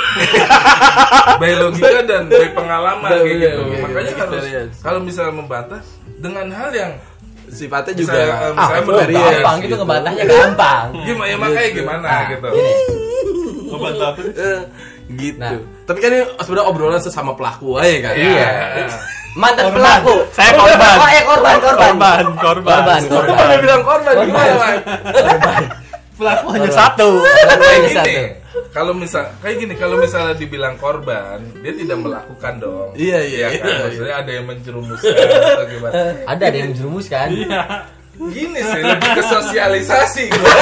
by 1.44 1.51
logika 1.60 2.00
dan 2.08 2.32
by 2.32 2.48
pengalaman 2.56 3.03
By- 3.03 3.20
kayak 3.20 3.38
gitu 3.38 3.60
oke, 3.60 3.75
makanya 3.84 4.10
oke, 4.10 4.22
harus 4.24 4.34
experience. 4.39 4.75
kalau 4.80 5.00
misalnya 5.03 5.34
membantah 5.36 5.82
dengan 6.18 6.48
hal 6.50 6.72
yang 6.72 6.94
Sifatnya 7.44 7.94
juga 7.94 8.18
Misalnya, 8.18 8.34
eh, 8.34 8.51
misalnya 8.56 8.74
ah, 8.74 8.82
experience 8.82 9.30
Gampang 9.30 9.58
gitu 9.62 9.75
ngebantahnya 9.77 10.24
gampang. 10.25 10.86
gimana 11.06 11.27
ya 11.30 11.36
makanya 11.38 11.70
gimana 11.70 12.08
gitu 12.25 12.48
Gini, 12.50 12.74
Ngebantah 13.70 14.08
apa 14.08 14.20
sih? 14.24 14.34
Eh, 14.34 14.62
gitu. 15.13 15.38
Nah. 15.38 15.60
Tapi 15.84 15.98
kan 16.00 16.10
ini 16.10 16.24
sebenarnya 16.39 16.65
obrolan 16.65 17.01
sesama 17.03 17.32
pelaku 17.36 17.77
aja 17.77 18.10
kan. 18.10 18.13
Iya. 18.15 18.50
Mantan 19.34 19.65
Korban. 19.65 19.77
pelaku. 19.77 20.13
Saya 20.32 20.51
korban. 20.53 20.96
Oh, 20.96 21.10
eh 21.10 21.24
korban, 21.25 21.56
korban. 21.58 21.77
Korban, 21.94 22.24
korban. 22.38 22.42
Korban, 22.42 23.01
Korban 23.06 23.38
korban. 23.38 23.80
korban 23.84 24.13
gimana, 24.24 24.53
Bang? 24.58 25.65
Pelaku 26.24 26.48
hanya 26.50 26.72
satu. 26.72 27.10
Hanya 27.20 28.39
kalau 28.70 28.94
misal 28.94 29.27
kayak 29.38 29.56
gini 29.60 29.74
kalau 29.75 29.98
misalnya 29.98 30.34
dibilang 30.34 30.77
korban 30.77 31.42
dia 31.60 31.74
tidak 31.74 31.98
melakukan 32.00 32.53
dong 32.58 32.89
Iya, 32.94 33.20
iya, 33.22 33.38
Ya 33.39 33.48
kan? 33.51 33.53
iya, 33.60 33.65
iya. 33.68 33.82
maksudnya 33.84 34.15
ada 34.15 34.32
yang 34.32 34.46
menjerumuskan 34.46 35.13
atau 35.13 35.65
gimana 35.68 35.94
Ada 36.24 36.44
ada 36.44 36.56
yang 36.56 36.70
menjerumuskan. 36.72 37.27
gini 38.13 38.62
sih 38.62 38.82
lebih 38.84 39.10
ke 39.12 39.24
sosialisasi 39.25 40.24
gua. 40.32 40.53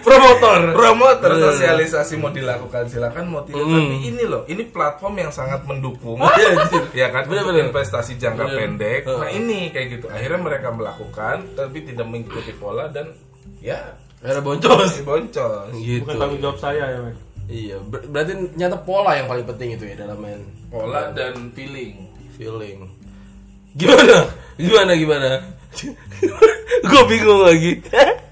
Promotor. 0.00 0.60
promotor 0.72 1.30
sosialisasi 1.42 2.16
mau 2.16 2.28
dilakukan 2.30 2.88
silakan 2.88 3.24
mau 3.26 3.42
tidak 3.42 3.60
Hmm. 3.62 3.76
tapi 3.84 3.96
ini 4.02 4.24
loh 4.24 4.42
ini 4.46 4.62
platform 4.66 5.14
yang 5.18 5.30
sangat 5.30 5.60
mendukung 5.62 6.16
Iya, 6.20 6.56
ya 6.94 7.06
kan 7.10 7.22
untuk 7.22 7.36
Bener-bener. 7.36 7.68
investasi 7.68 8.16
jangka 8.16 8.44
Bener. 8.46 8.56
pendek 8.58 9.00
nah 9.06 9.28
ini 9.28 9.68
kayak 9.70 9.86
gitu 9.92 10.06
akhirnya 10.08 10.40
mereka 10.40 10.68
melakukan 10.70 11.36
tapi 11.52 11.84
tidak 11.84 12.06
mengikuti 12.06 12.52
pola 12.54 12.88
dan 12.88 13.12
ya 13.60 13.80
Ada 14.24 14.40
boncos. 14.40 15.04
boncos 15.04 15.70
Gitu. 15.76 16.00
Bukan 16.00 16.16
tanggung 16.16 16.40
jawab 16.40 16.58
saya 16.58 16.84
ya, 16.88 16.98
men. 17.00 17.16
Iya, 17.44 17.76
ber- 17.78 18.08
berarti 18.08 18.32
nyata 18.56 18.80
pola 18.80 19.12
yang 19.14 19.28
paling 19.28 19.44
penting 19.44 19.76
itu 19.76 19.84
ya 19.84 20.00
dalam 20.00 20.16
main 20.16 20.40
pola 20.66 21.12
dan 21.12 21.52
feeling 21.52 22.08
feeling. 22.34 22.88
Gimana? 23.74 24.32
Gimana 24.56 24.92
gimana? 24.96 25.30
Gue 26.88 27.02
bingung 27.06 27.42
lagi. 27.42 27.72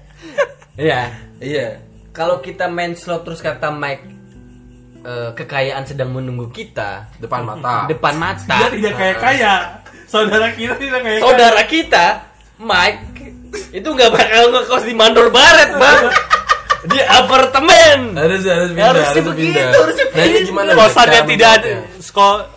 Iya. 0.73 1.13
iya. 1.37 1.77
Kalau 2.09 2.41
kita 2.41 2.65
main 2.65 2.97
slot 2.97 3.21
terus 3.21 3.45
kata 3.45 3.69
Mike 3.69 4.09
eh, 4.99 5.29
kekayaan 5.31 5.85
sedang 5.85 6.09
menunggu 6.09 6.49
kita 6.49 7.13
Depan 7.21 7.45
mata. 7.45 7.85
depan 7.85 8.09
Dia 8.11 8.21
mata. 8.33 8.57
tidak 8.71 8.93
kayak 8.97 9.17
kaya. 9.19 9.53
Saudara 10.09 10.49
kita 10.49 10.73
tidak 10.77 11.01
kayak 11.01 11.21
Saudara 11.21 11.61
kita, 11.65 12.05
Mike, 12.57 13.12
itu 13.73 13.87
nggak 13.87 14.11
bakal 14.13 14.43
ngekos 14.53 14.83
di 14.85 14.93
Mandor 14.93 15.29
Barat, 15.29 15.77
bang. 15.77 16.03
Di 16.83 16.99
apartemen. 17.01 17.99
harus 18.13 18.43
harus 18.43 18.69
pindah, 18.69 18.85
Harusnya 18.85 19.09
harus 19.15 19.29
begitu, 19.29 19.55
pindah. 19.55 19.67
harusnya 19.73 20.05
Nah, 20.05 20.19
ini 20.19 20.31
begitu. 20.33 20.47
gimana? 20.49 20.69
kosannya 20.73 21.15
cara 21.15 21.29
tidak 21.29 21.49
ada 21.53 21.71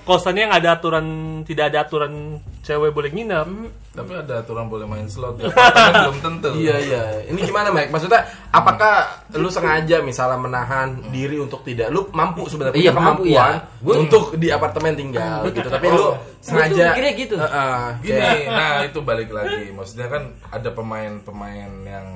kosannya 0.04 0.42
yang 0.42 0.54
ada 0.54 0.68
aturan 0.72 1.06
tidak 1.42 1.64
ada 1.70 1.78
aturan 1.80 2.12
cewek 2.60 2.90
boleh 2.90 3.10
nginap 3.10 3.46
tapi 3.92 4.12
ada 4.12 4.34
aturan 4.38 4.66
boleh 4.66 4.84
main 4.84 5.06
slot 5.06 5.38
ya 5.38 5.48
belum 6.02 6.18
tentu 6.18 6.48
Iya 6.52 6.76
iya. 6.78 7.02
Ini 7.24 7.38
gimana 7.40 7.70
Mike? 7.70 7.88
Maksudnya 7.88 8.20
apakah 8.50 9.08
lu 9.32 9.48
sengaja 9.48 10.02
misalnya 10.02 10.36
menahan 10.36 11.00
diri 11.08 11.38
untuk 11.38 11.62
tidak 11.62 11.88
lu 11.88 12.04
mampu 12.10 12.44
sebenarnya 12.44 12.76
Iya, 12.76 12.90
mampu, 12.90 13.24
kemampuan. 13.24 13.54
Gua- 13.80 13.96
untuk 13.96 14.24
di 14.34 14.50
apartemen 14.50 14.92
tinggal 14.92 15.48
gitu. 15.48 15.64
Tapi 15.64 15.86
lu 15.88 16.12
sengaja 16.40 16.92
mikirnya 16.92 17.12
gitu. 17.14 17.34
Heeh, 17.36 17.82
Gini, 18.02 18.20
kayak- 18.20 18.46
nah 18.50 18.72
itu 18.84 18.98
balik 19.00 19.30
lagi. 19.30 19.64
Maksudnya 19.70 20.06
kan 20.10 20.22
ada 20.46 20.68
pemain-pemain 20.68 21.72
yang 21.82 22.06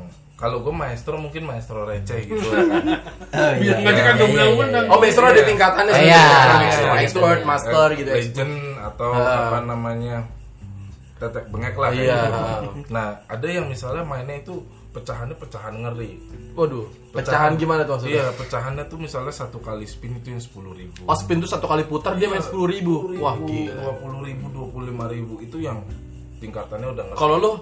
kalau 0.40 0.64
gue 0.64 0.72
maestro 0.72 1.20
mungkin 1.20 1.44
maestro 1.44 1.84
receh 1.84 2.24
gitu 2.24 2.40
ya 2.40 2.64
kan. 2.72 2.84
Oh, 3.28 3.52
iya, 3.60 3.74
Nggak 3.76 3.92
iya, 3.92 3.98
dikandung 4.00 4.30
iya, 4.32 4.36
iya, 4.40 4.44
undang-undang. 4.48 4.84
Oh, 4.88 4.96
maestro 4.96 5.24
ada 5.28 5.36
Iya. 5.36 5.44
tingkatannya 5.44 5.92
Iya, 5.92 6.00
sebenarnya. 6.00 6.70
iya, 6.72 6.92
expert, 7.04 7.38
iya. 7.38 7.44
master 7.46 7.88
gitu. 7.92 8.08
Legend 8.08 8.54
atau 8.80 9.10
apa 9.12 9.58
namanya 9.62 10.16
tetek 11.14 11.44
bengek 11.52 11.76
lah 11.76 11.90
kayak 11.92 12.00
Iya. 12.00 12.20
gitu. 12.24 12.68
Nah, 12.88 13.06
ada 13.28 13.46
yang 13.46 13.66
misalnya 13.68 14.00
mainnya 14.00 14.40
itu 14.40 14.54
pecahannya 14.90 15.36
pecahan 15.36 15.74
ngeri. 15.76 16.12
Waduh, 16.56 16.88
pecahan 17.12 17.54
gimana 17.54 17.84
tuh 17.84 18.00
maksudnya? 18.00 18.16
Iya, 18.16 18.28
pecahannya 18.34 18.84
tuh 18.88 18.98
misalnya 18.98 19.30
satu 19.30 19.60
kali 19.60 19.84
spin 19.84 20.16
itu 20.16 20.32
yang 20.32 20.40
sepuluh 20.40 20.72
ribu. 20.72 21.04
Oh, 21.04 21.12
spin 21.12 21.38
tuh 21.38 21.46
satu 21.46 21.68
kali 21.68 21.84
putar 21.84 22.16
dia 22.16 22.26
main 22.26 22.40
sepuluh 22.40 22.66
ribu. 22.66 23.12
Wah 23.20 23.36
gila. 23.36 23.76
Dua 23.76 23.92
puluh 24.00 24.20
ribu, 24.24 24.44
dua 24.48 24.66
puluh 24.66 24.88
lima 24.88 25.04
ribu 25.06 25.36
itu 25.38 25.60
yang 25.60 25.84
tingkatannya 26.38 26.88
udah 26.90 27.04
ngeri. 27.06 27.18
Kalau 27.20 27.36
lu 27.36 27.52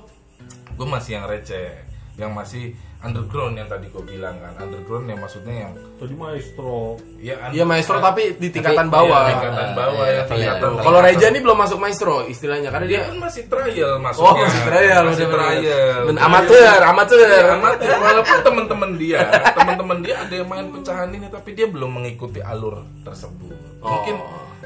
gue 0.72 0.86
masih 0.86 1.18
yang 1.18 1.26
receh 1.26 1.74
yang 2.18 2.34
masih 2.34 2.74
underground 2.98 3.54
yang 3.54 3.70
tadi 3.70 3.86
gue 3.86 4.02
bilang 4.02 4.34
kan. 4.36 4.58
Underground 4.58 5.06
yang 5.06 5.22
maksudnya 5.22 5.54
yang 5.62 5.72
tadi 5.96 6.12
maestro. 6.12 6.98
Ya 7.16 7.38
Iya 7.48 7.62
maestro 7.62 8.02
tapi 8.02 8.34
di 8.34 8.50
tingkatan 8.50 8.90
Tapi- 8.90 8.96
bawah. 8.98 9.22
Iya, 9.22 9.30
tingkatan 9.32 9.68
bawah 9.72 10.02
Iya, 10.02 10.10
ya 10.10 10.18
iya. 10.18 10.22
tingkatan 10.26 10.70
Kalau 10.82 10.98
Reja 10.98 11.26
ini 11.30 11.38
belum 11.38 11.56
masuk 11.56 11.78
maestro 11.78 12.26
istilahnya 12.26 12.68
karena 12.68 12.86
dia 12.86 12.98
dia 12.98 13.06
kan 13.06 13.18
masih 13.22 13.42
trial 13.46 13.90
Oh, 13.90 14.02
masuknya 14.02 14.44
masih 14.44 14.62
trial, 14.66 15.02
masih 15.06 15.26
trial. 15.30 15.98
Ben- 16.04 16.18
amateur, 16.20 16.78
amateur. 16.82 17.18
Iya, 17.22 17.42
amatir. 17.54 17.88
walaupun 17.96 18.38
teman-teman 18.42 18.90
dia 18.98 19.20
teman-teman 19.54 19.98
dia 20.02 20.14
ada 20.18 20.34
yang 20.34 20.48
main 20.50 20.66
pecahan 20.68 21.08
ini 21.08 21.26
tapi 21.30 21.50
dia 21.54 21.66
belum 21.70 21.90
mengikuti 21.94 22.42
alur 22.42 22.82
tersebut. 23.00 23.54
Mungkin 23.78 24.16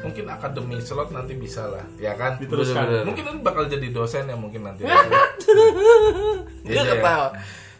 mungkin 0.02 0.24
akademi 0.26 0.76
slot 0.78 1.10
nanti 1.10 1.32
bisa 1.32 1.64
lah 1.64 1.86
ya 1.96 2.12
kan 2.12 2.34
Diteruskan. 2.36 2.74
Bener-bener. 2.82 3.04
mungkin 3.06 3.24
nanti 3.24 3.40
bakal 3.40 3.64
jadi 3.66 3.86
dosen 3.88 4.26
ya 4.26 4.34
mungkin 4.34 4.60
nanti 4.62 4.82
Dia 6.62 6.78
Iya. 6.78 6.82
ketawa. 6.94 7.28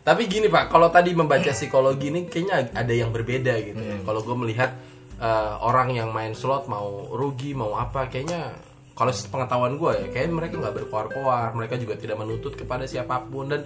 Tapi 0.02 0.26
gini 0.26 0.50
Pak, 0.50 0.67
kalau 0.67 0.91
tadi 0.91 1.14
membaca 1.14 1.47
psikologi 1.49 2.11
ini 2.11 2.26
kayaknya 2.26 2.75
ada 2.75 2.91
yang 2.91 3.14
berbeda 3.14 3.55
gitu 3.62 3.79
ya. 3.79 3.95
Hmm. 3.95 4.02
Kalau 4.02 4.21
gue 4.21 4.35
melihat 4.37 4.75
eh, 5.17 5.55
orang 5.62 5.95
yang 5.95 6.11
main 6.11 6.35
slot 6.35 6.67
mau 6.67 7.07
rugi 7.09 7.55
mau 7.55 7.79
apa, 7.79 8.11
kayaknya 8.11 8.50
kalau 8.93 9.14
pengetahuan 9.14 9.79
gue 9.79 9.93
ya, 9.95 10.07
kayaknya 10.11 10.35
mereka 10.35 10.55
nggak 10.59 10.75
berkoar-koar, 10.76 11.55
mereka 11.55 11.79
juga 11.79 11.95
tidak 11.95 12.19
menuntut 12.19 12.55
kepada 12.55 12.83
siapa 12.85 13.23
pun 13.23 13.47
dan 13.47 13.62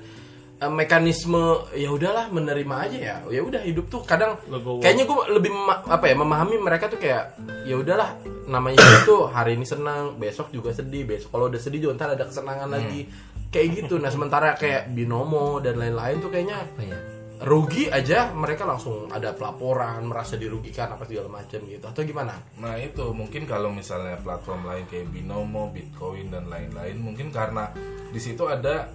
eh, 0.57 0.73
mekanisme 0.73 1.69
ya 1.77 1.89
udahlah 1.93 2.33
menerima 2.33 2.75
aja 2.89 2.99
ya. 2.99 3.17
Ya 3.29 3.41
udah 3.45 3.63
hidup 3.63 3.87
tuh 3.93 4.03
kadang 4.05 4.41
Legowo. 4.49 4.81
kayaknya 4.81 5.05
gue 5.05 5.17
lebih 5.37 5.51
apa 5.89 6.05
ya 6.09 6.15
memahami 6.17 6.57
mereka 6.61 6.89
tuh 6.89 7.01
kayak 7.01 7.37
ya 7.69 7.77
udahlah 7.77 8.17
namanya 8.47 8.79
hidup 8.79 9.03
tuh 9.05 9.23
hari 9.29 9.59
ini 9.59 9.67
senang, 9.67 10.17
besok 10.17 10.55
juga 10.55 10.71
sedih, 10.71 11.03
besok 11.03 11.35
kalau 11.35 11.51
udah 11.51 11.61
sedih 11.61 11.89
juga 11.89 11.99
ntar 11.99 12.15
ada 12.15 12.25
kesenangan 12.27 12.71
lagi 12.71 13.11
kayak 13.51 13.69
gitu. 13.85 13.99
Nah 13.99 14.11
sementara 14.13 14.55
kayak 14.55 14.93
binomo 14.93 15.59
dan 15.65 15.79
lain-lain 15.81 16.21
tuh 16.21 16.31
kayaknya 16.31 16.63
Apa 16.63 16.83
ya? 16.83 16.99
Rugi 17.37 17.93
aja 17.93 18.33
mereka 18.33 18.65
langsung 18.65 19.13
ada 19.13 19.37
pelaporan 19.37 20.01
merasa 20.09 20.41
dirugikan 20.41 20.89
apa 20.97 21.05
segala 21.05 21.29
macam 21.29 21.61
gitu 21.69 21.85
atau 21.85 22.01
gimana? 22.01 22.33
Nah 22.57 22.81
itu 22.81 23.13
mungkin 23.13 23.45
kalau 23.45 23.69
misalnya 23.69 24.17
platform 24.25 24.65
lain 24.65 24.85
kayak 24.89 25.13
Binomo, 25.13 25.69
Bitcoin 25.69 26.33
dan 26.33 26.49
lain-lain 26.49 26.97
mungkin 26.97 27.29
karena 27.29 27.69
di 28.09 28.21
situ 28.23 28.49
ada 28.49 28.89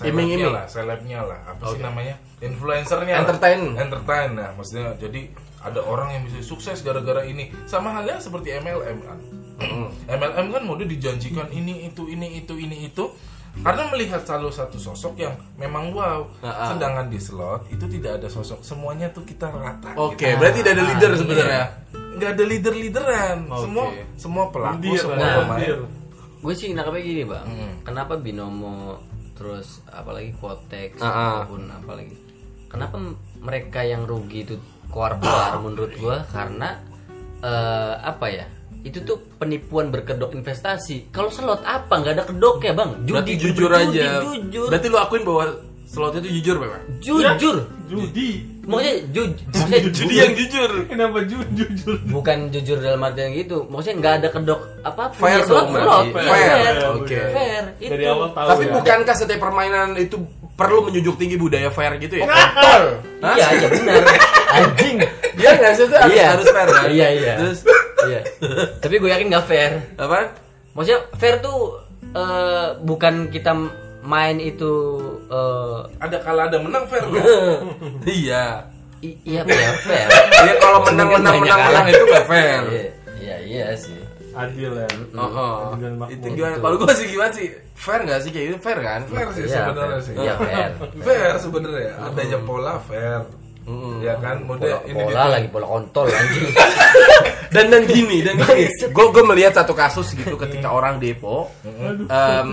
Iming-iming. 0.00 0.48
selebnya 0.48 0.48
lah, 0.48 0.64
selebnya 0.68 1.20
lah, 1.24 1.40
apa 1.48 1.64
sih 1.72 1.80
Oke. 1.80 1.84
namanya, 1.84 2.14
influencernya, 2.40 3.14
lah. 3.16 3.22
Entertain. 3.24 3.60
entertain. 3.76 4.30
Nah 4.32 4.48
maksudnya 4.56 4.96
jadi 4.96 5.28
ada 5.60 5.80
orang 5.84 6.08
yang 6.16 6.22
bisa 6.28 6.40
sukses 6.40 6.80
gara-gara 6.80 7.24
ini, 7.24 7.52
sama 7.68 7.92
halnya 7.92 8.16
seperti 8.20 8.56
MLM 8.60 8.98
kan. 9.04 9.18
MLM 10.08 10.46
kan 10.50 10.62
mode 10.64 10.84
dijanjikan 10.88 11.48
ini 11.52 11.86
itu 11.86 12.08
ini 12.08 12.42
itu 12.42 12.54
ini 12.56 12.88
itu 12.88 13.04
karena 13.52 13.84
melihat 13.86 14.24
selalu 14.24 14.48
satu 14.48 14.80
sosok 14.80 15.12
yang 15.18 15.36
memang 15.54 15.92
wow, 15.92 16.24
Ah, 16.40 16.48
ah. 16.48 16.68
sedangkan 16.72 17.12
di 17.12 17.20
slot 17.20 17.68
itu 17.68 17.84
tidak 17.86 18.16
ada 18.16 18.28
sosok, 18.28 18.64
semuanya 18.64 19.12
tuh 19.12 19.22
kita 19.22 19.52
rata. 19.52 19.92
Oke, 19.94 20.24
gitu. 20.24 20.40
berarti 20.40 20.58
tidak 20.60 20.72
ada 20.72 20.84
leader 20.88 21.10
sebenarnya. 21.14 21.64
nggak 22.12 22.30
ada 22.32 22.44
leader 22.44 22.74
leaderan 22.76 23.38
Oke. 23.46 23.60
semua 23.60 23.84
semua 24.14 24.44
pelaku 24.48 24.94
semua 24.94 25.16
nah, 25.16 25.36
pemain. 25.44 25.80
Gue 26.40 26.54
sih 26.54 26.72
nangkapnya 26.72 27.02
gini 27.02 27.22
bang, 27.24 27.44
Hmm. 27.44 27.74
kenapa 27.82 28.14
binomo 28.16 28.98
terus 29.32 29.80
apalagi 29.86 30.32
kotex 30.36 30.96
ataupun 30.98 31.66
apalagi, 31.68 32.14
kenapa 32.68 32.96
mereka 33.36 33.80
yang 33.82 34.04
rugi 34.04 34.44
itu 34.44 34.54
keluar-keluar 34.88 35.56
menurut 35.64 35.92
gue 35.92 36.16
karena 36.30 36.78
eh, 37.40 37.94
apa 37.98 38.26
ya? 38.28 38.46
Itu 38.82 38.98
tuh 39.00 39.18
penipuan 39.36 39.88
berkedok 39.88 40.32
investasi. 40.32 41.08
Kalau 41.08 41.28
slot 41.28 41.62
apa 41.62 41.94
nggak 41.94 42.12
ada 42.12 42.24
kedoknya 42.24 42.72
bang? 42.72 42.90
Judi, 43.00 43.12
Berarti 43.12 43.32
jujur 43.36 43.68
berjudi, 43.68 43.98
aja. 43.98 44.08
Jujur, 44.20 44.66
Berarti 44.66 44.86
lu 44.86 44.98
akuin 44.98 45.22
bahwa 45.22 45.44
slotnya 45.84 46.18
itu 46.20 46.30
jujur 46.36 46.56
memang. 46.58 46.82
jujur. 46.98 47.56
judi 47.84 48.30
Maksudnya 48.62 48.94
jujur, 49.08 49.26
maksudnya 49.44 49.80
Judi 49.90 50.14
yang 50.16 50.32
jujur. 50.32 50.70
kenapa 50.86 51.18
ju- 51.24 51.50
jujur 51.52 51.98
bukan 52.06 52.46
jujur 52.48 52.78
dalam 52.78 53.02
artian 53.02 53.30
gitu. 53.32 53.66
Maksudnya 53.66 53.96
nggak 53.98 54.14
ada 54.16 54.28
kedok 54.30 54.60
apa 54.80 55.02
Fair 55.12 55.42
slot, 55.42 55.66
dong, 55.66 55.74
slot, 55.76 56.06
Fair, 56.14 56.30
fair, 56.30 56.74
oke. 56.88 57.18
fair. 57.28 57.62
dari 57.76 57.90
itu. 57.98 58.06
awal 58.08 58.30
tahu 58.30 58.48
Tapi 58.48 58.62
ya. 58.62 58.72
bukankah 58.72 59.14
setiap 59.14 59.40
permainan 59.40 59.88
itu 59.96 60.14
perlu 60.52 60.86
menjunjung 60.86 61.16
tinggi 61.16 61.34
budaya 61.34 61.68
fair 61.68 61.98
gitu 61.98 62.14
ya? 62.16 62.24
Kontol. 62.24 62.82
Iya, 63.20 63.46
iya 63.52 63.68
benar. 63.68 64.02
Anjing. 64.54 64.96
Iya 65.34 65.50
nggak 65.54 65.72
sih? 65.72 65.84
Itu 65.84 65.96
harus, 65.96 66.12
Iya. 66.12 66.26
harus 66.30 66.46
fair 66.46 66.68
kan? 66.68 66.84
Iya, 66.86 67.08
iya. 67.10 67.34
Terus 67.36 67.58
Iya. 68.02 68.20
Tapi 68.76 68.94
gue 68.96 69.10
yakin 69.10 69.26
nggak 69.28 69.46
fair. 69.46 69.70
apa? 69.96 70.18
Maksudnya 70.72 71.00
fair 71.14 71.38
tuh 71.38 71.78
eh, 72.04 72.66
bukan 72.78 73.14
kita 73.28 73.52
main 74.02 74.36
itu 74.36 74.72
eh, 75.26 75.78
ada 75.98 76.16
kalah 76.18 76.46
ada 76.46 76.58
menang 76.58 76.84
fair 76.84 77.02
kan? 77.04 77.22
iya. 78.08 78.66
i- 79.00 79.18
iya 79.24 79.42
ya 79.42 79.72
fair. 79.80 80.06
Iya 80.40 80.54
kalau 80.58 80.82
menang 80.82 81.08
menang 81.10 81.36
menang 81.38 81.58
kalah. 81.58 81.68
menang 81.72 81.86
itu 81.88 82.04
nggak 82.04 82.26
fair. 82.26 82.60
Iya, 82.64 82.84
iya, 83.18 83.36
iya 83.40 83.66
sih. 83.72 83.98
adil 84.32 84.72
ya 84.72 84.88
Oh, 85.12 85.28
oh. 85.28 85.76
Itu 86.06 86.24
gimana? 86.30 86.56
Kalau 86.56 86.76
gue 86.78 86.94
sih 86.94 87.04
gimana 87.06 87.28
sih? 87.30 87.52
Fair 87.74 88.00
nggak 88.00 88.16
sih 88.18 88.30
kayak 88.30 88.46
gitu? 88.48 88.58
Fair 88.60 88.78
kan? 88.80 89.00
fair 89.04 89.28
sih 89.30 89.42
Iya, 89.42 89.52
sebenarnya 89.60 89.92
fair. 89.92 90.00
sih 90.00 90.12
Iya, 90.16 90.32
fair. 90.40 90.70
fair 90.98 91.34
sebenarnya 91.36 91.92
adanya 92.00 92.38
pola 92.40 92.74
fair 92.80 93.20
ya 94.02 94.14
kan? 94.18 94.42
Mode 94.42 94.60
Pola, 94.62 94.78
ini 94.84 95.02
pola 95.06 95.22
gitu. 95.22 95.32
lagi 95.38 95.48
pola 95.48 95.66
kontol 95.70 96.06
anjing. 96.18 96.50
dan 97.54 97.66
dan 97.70 97.82
gini 97.86 98.18
dan 98.26 98.34
gini. 98.42 98.64
Gue 98.90 99.06
gue 99.14 99.24
melihat 99.24 99.52
satu 99.62 99.72
kasus 99.72 100.14
gitu 100.18 100.34
ketika 100.34 100.74
orang 100.74 100.98
depo. 100.98 101.50
Em, 102.10 102.50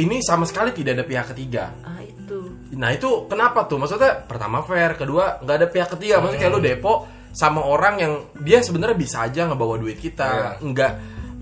ini 0.00 0.24
sama 0.24 0.48
sekali 0.48 0.72
tidak 0.72 1.00
ada 1.00 1.04
pihak 1.04 1.26
ketiga. 1.36 1.72
Ah 1.84 2.00
itu. 2.00 2.38
nah 2.76 2.92
itu 2.92 3.28
kenapa 3.28 3.68
tuh? 3.68 3.80
Maksudnya 3.80 4.24
pertama 4.24 4.64
fair 4.64 4.96
kedua 4.96 5.40
nggak 5.44 5.56
ada 5.56 5.68
pihak 5.68 5.88
ketiga. 5.96 6.20
Maksudnya 6.24 6.40
kayak 6.40 6.54
lu 6.56 6.60
depo 6.64 6.92
sama 7.32 7.60
orang 7.60 7.94
yang 8.00 8.12
dia 8.40 8.64
sebenarnya 8.64 8.96
bisa 8.96 9.28
aja 9.28 9.46
ngebawa 9.46 9.76
duit 9.76 10.00
kita, 10.00 10.58
nggak 10.64 10.92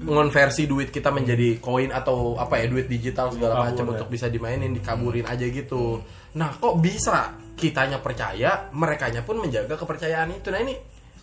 ngonversi 0.06 0.70
duit 0.70 0.94
kita 0.94 1.10
menjadi 1.10 1.58
koin 1.58 1.90
atau 1.90 2.38
apa 2.38 2.62
ya 2.62 2.70
duit 2.70 2.86
digital 2.86 3.34
segala 3.34 3.66
macam 3.66 3.90
untuk 3.90 4.06
bisa 4.06 4.30
dimainin 4.30 4.75
dikaburin 4.75 5.26
aja 5.26 5.46
gitu. 5.46 6.02
Nah 6.38 6.54
kok 6.58 6.78
bisa 6.78 7.34
kitanya 7.56 7.98
percaya, 7.98 8.68
merekanya 8.70 9.25
pun 9.25 9.40
menjaga 9.40 9.75
kepercayaan 9.75 10.28
itu. 10.30 10.48
Nah 10.52 10.60
ini 10.60 10.75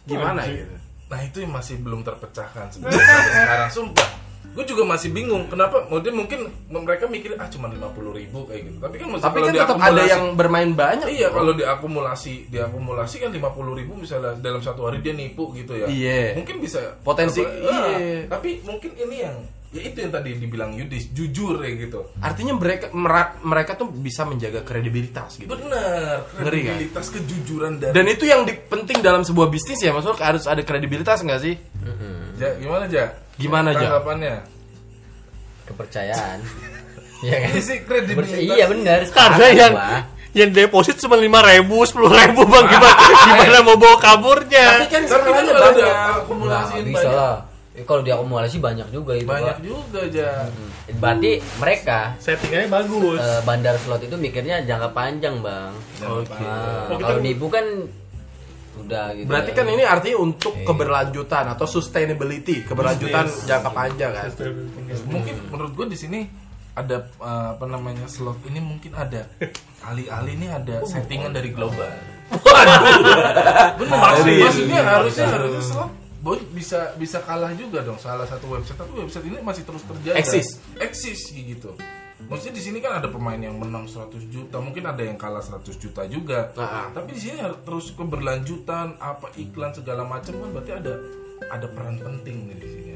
gimana 0.04 0.42
gitu? 0.50 0.76
Nah 1.08 1.20
itu 1.22 1.46
yang 1.46 1.54
masih 1.54 1.78
belum 1.80 2.02
terpecahkan 2.02 2.74
sebenarnya 2.74 3.06
sekarang 3.38 3.72
sumpah. 3.72 4.10
Gue 4.54 4.62
juga 4.70 4.86
masih 4.86 5.10
bingung 5.10 5.50
kenapa 5.50 5.82
mungkin 5.90 6.14
mungkin 6.14 6.40
mereka 6.70 7.10
mikir 7.10 7.34
ah 7.42 7.50
cuma 7.50 7.72
lima 7.72 7.90
puluh 7.90 8.14
ribu 8.14 8.46
kayak 8.46 8.70
gitu. 8.70 8.78
Tapi 8.78 8.96
kan 9.02 9.08
Tapi 9.10 9.38
kalau 9.40 9.48
kan 9.50 9.56
tetap 9.56 9.78
ada 9.80 10.04
yang 10.04 10.24
bermain 10.38 10.72
banyak. 10.74 11.08
Iya 11.10 11.34
kalau 11.34 11.54
diakumulasi 11.54 12.54
diakumulasi 12.54 13.16
kan 13.18 13.30
lima 13.34 13.50
puluh 13.50 13.74
ribu 13.74 13.98
misalnya 13.98 14.38
dalam 14.38 14.62
satu 14.62 14.86
hari 14.86 15.02
dia 15.02 15.16
nipu 15.16 15.50
gitu 15.58 15.74
ya. 15.74 15.88
Iya. 15.90 16.38
Mungkin 16.38 16.62
bisa 16.62 16.82
Potensi, 17.02 17.42
apa- 17.42 17.50
iya. 17.50 17.82
ah, 17.82 18.38
Tapi 18.38 18.62
mungkin 18.62 18.92
ini 18.94 19.18
yang 19.26 19.38
ya 19.74 19.82
itu 19.90 19.98
yang 20.06 20.14
tadi 20.14 20.38
dibilang 20.38 20.78
Yudis 20.78 21.10
jujur 21.12 21.58
ya 21.66 21.74
gitu. 21.74 22.14
Artinya 22.22 22.54
mereka 22.54 22.94
mereka 23.42 23.72
tuh 23.74 23.90
bisa 23.90 24.24
menjaga 24.24 24.62
kredibilitas 24.62 25.42
gitu. 25.42 25.50
Benar. 25.50 26.30
Ngeri, 26.38 26.60
kan? 26.62 26.78
Kredibilitas 26.78 27.06
kejujuran 27.10 27.72
dari. 27.82 27.94
Dan 27.98 28.06
itu 28.06 28.24
yang 28.30 28.46
penting 28.70 29.02
dalam 29.02 29.26
sebuah 29.26 29.50
bisnis 29.50 29.82
ya, 29.82 29.90
maksudnya 29.90 30.22
harus 30.22 30.46
ada 30.46 30.62
kredibilitas 30.62 31.26
nggak 31.26 31.42
sih? 31.42 31.58
Ja, 32.38 32.54
gimana 32.58 32.86
ja? 32.90 33.14
Gimana, 33.34 33.74
Ja? 33.74 33.80
Tanggapannya? 33.82 34.36
kepercayaan 35.64 36.40
Iya 37.24 37.38
kan? 37.40 37.52
Sih 37.64 37.78
kredibilitas. 37.88 38.36
iya 38.36 38.66
benar 38.68 39.00
Karena 39.08 39.48
yang 39.56 39.74
yang 40.34 40.50
deposit 40.52 41.00
cuma 41.00 41.16
lima 41.16 41.40
ribu, 41.40 41.80
sepuluh 41.88 42.12
ribu 42.12 42.44
bang 42.44 42.66
gimana 42.68 42.96
gimana 43.32 43.58
mau 43.64 43.78
bawa 43.80 43.96
kaburnya? 44.02 44.82
Tapi 44.82 44.88
kan 44.92 45.04
kan 45.06 45.22
skalanya 45.22 45.54
kalau 45.56 45.72
banyak. 45.72 47.53
Eh, 47.74 47.82
kalau 47.82 48.00
diakumulasi 48.00 48.62
banyak 48.62 48.86
juga 48.88 49.14
itu 49.14 49.26
Banyak 49.26 49.58
Pak. 49.58 49.66
juga 49.66 50.02
ja. 50.06 50.46
berarti 50.94 51.32
mereka 51.58 52.14
Settingannya 52.18 52.70
bagus. 52.70 53.18
eh, 53.18 53.42
bandar 53.42 53.76
slot 53.76 53.98
itu 54.00 54.14
mikirnya 54.14 54.62
jangka 54.62 54.94
panjang 54.94 55.42
bang 55.42 55.74
Oke. 56.00 56.30
Nah, 56.38 56.86
Oh, 56.86 56.94
kita- 56.94 57.02
kalau 57.02 57.20
nipu 57.20 57.50
kan 57.50 57.66
udah 58.76 59.14
gitu 59.14 59.26
Berarti 59.26 59.52
kan 59.52 59.66
ini 59.68 59.82
artinya 59.84 60.18
untuk 60.20 60.54
keberlanjutan 60.60 61.46
atau 61.48 61.66
sustainability, 61.66 62.62
keberlanjutan 62.62 63.26
jangka 63.44 63.70
panjang 63.70 64.12
kan. 64.12 64.30
Mungkin 65.06 65.36
menurut 65.48 65.74
gue 65.74 65.88
di 65.88 65.98
sini 65.98 66.20
ada 66.74 67.06
eh, 67.06 67.48
apa 67.52 67.66
namanya 67.66 68.06
slot 68.06 68.38
ini 68.46 68.58
mungkin 68.58 68.94
ada 68.94 69.26
alih-alih 69.84 70.34
ini 70.36 70.48
ada 70.48 70.82
settingan 70.84 71.30
dari 71.32 71.50
global. 71.50 71.90
Benar. 73.76 73.98
Pasti. 74.00 74.34
Maksudnya 74.40 74.82
harusnya 74.84 75.26
harusnya 75.28 75.64
slot 75.64 75.92
boy 76.24 76.40
bisa 76.56 76.96
bisa 76.96 77.20
kalah 77.20 77.52
juga 77.52 77.84
dong 77.84 78.00
salah 78.00 78.24
satu 78.24 78.48
website 78.56 78.80
tapi 78.80 78.96
website 78.96 79.28
ini 79.28 79.44
masih 79.44 79.68
terus 79.68 79.84
terjaga. 79.84 80.16
Eksis. 80.16 80.56
Eksis 80.80 81.36
gitu. 81.36 81.76
Maksudnya 82.24 82.56
di 82.56 82.64
sini 82.64 82.80
kan 82.80 83.04
ada 83.04 83.12
pemain 83.12 83.36
yang 83.36 83.60
menang 83.60 83.84
100 83.84 84.32
juta, 84.32 84.56
mungkin 84.64 84.88
ada 84.88 85.04
yang 85.04 85.20
kalah 85.20 85.44
100 85.44 85.76
juta 85.76 86.08
juga. 86.08 86.56
Nah, 86.56 86.88
Tapi 86.96 87.12
di 87.12 87.20
sini 87.20 87.44
harus 87.44 87.60
terus 87.68 87.92
keberlanjutan, 88.00 88.96
apa 88.96 89.28
iklan 89.36 89.76
segala 89.76 90.08
macam 90.08 90.32
kan 90.40 90.50
berarti 90.56 90.72
ada 90.72 90.94
ada 91.52 91.68
peran 91.68 92.00
penting 92.00 92.48
nih 92.48 92.56
di 92.56 92.68
sini. 92.72 92.94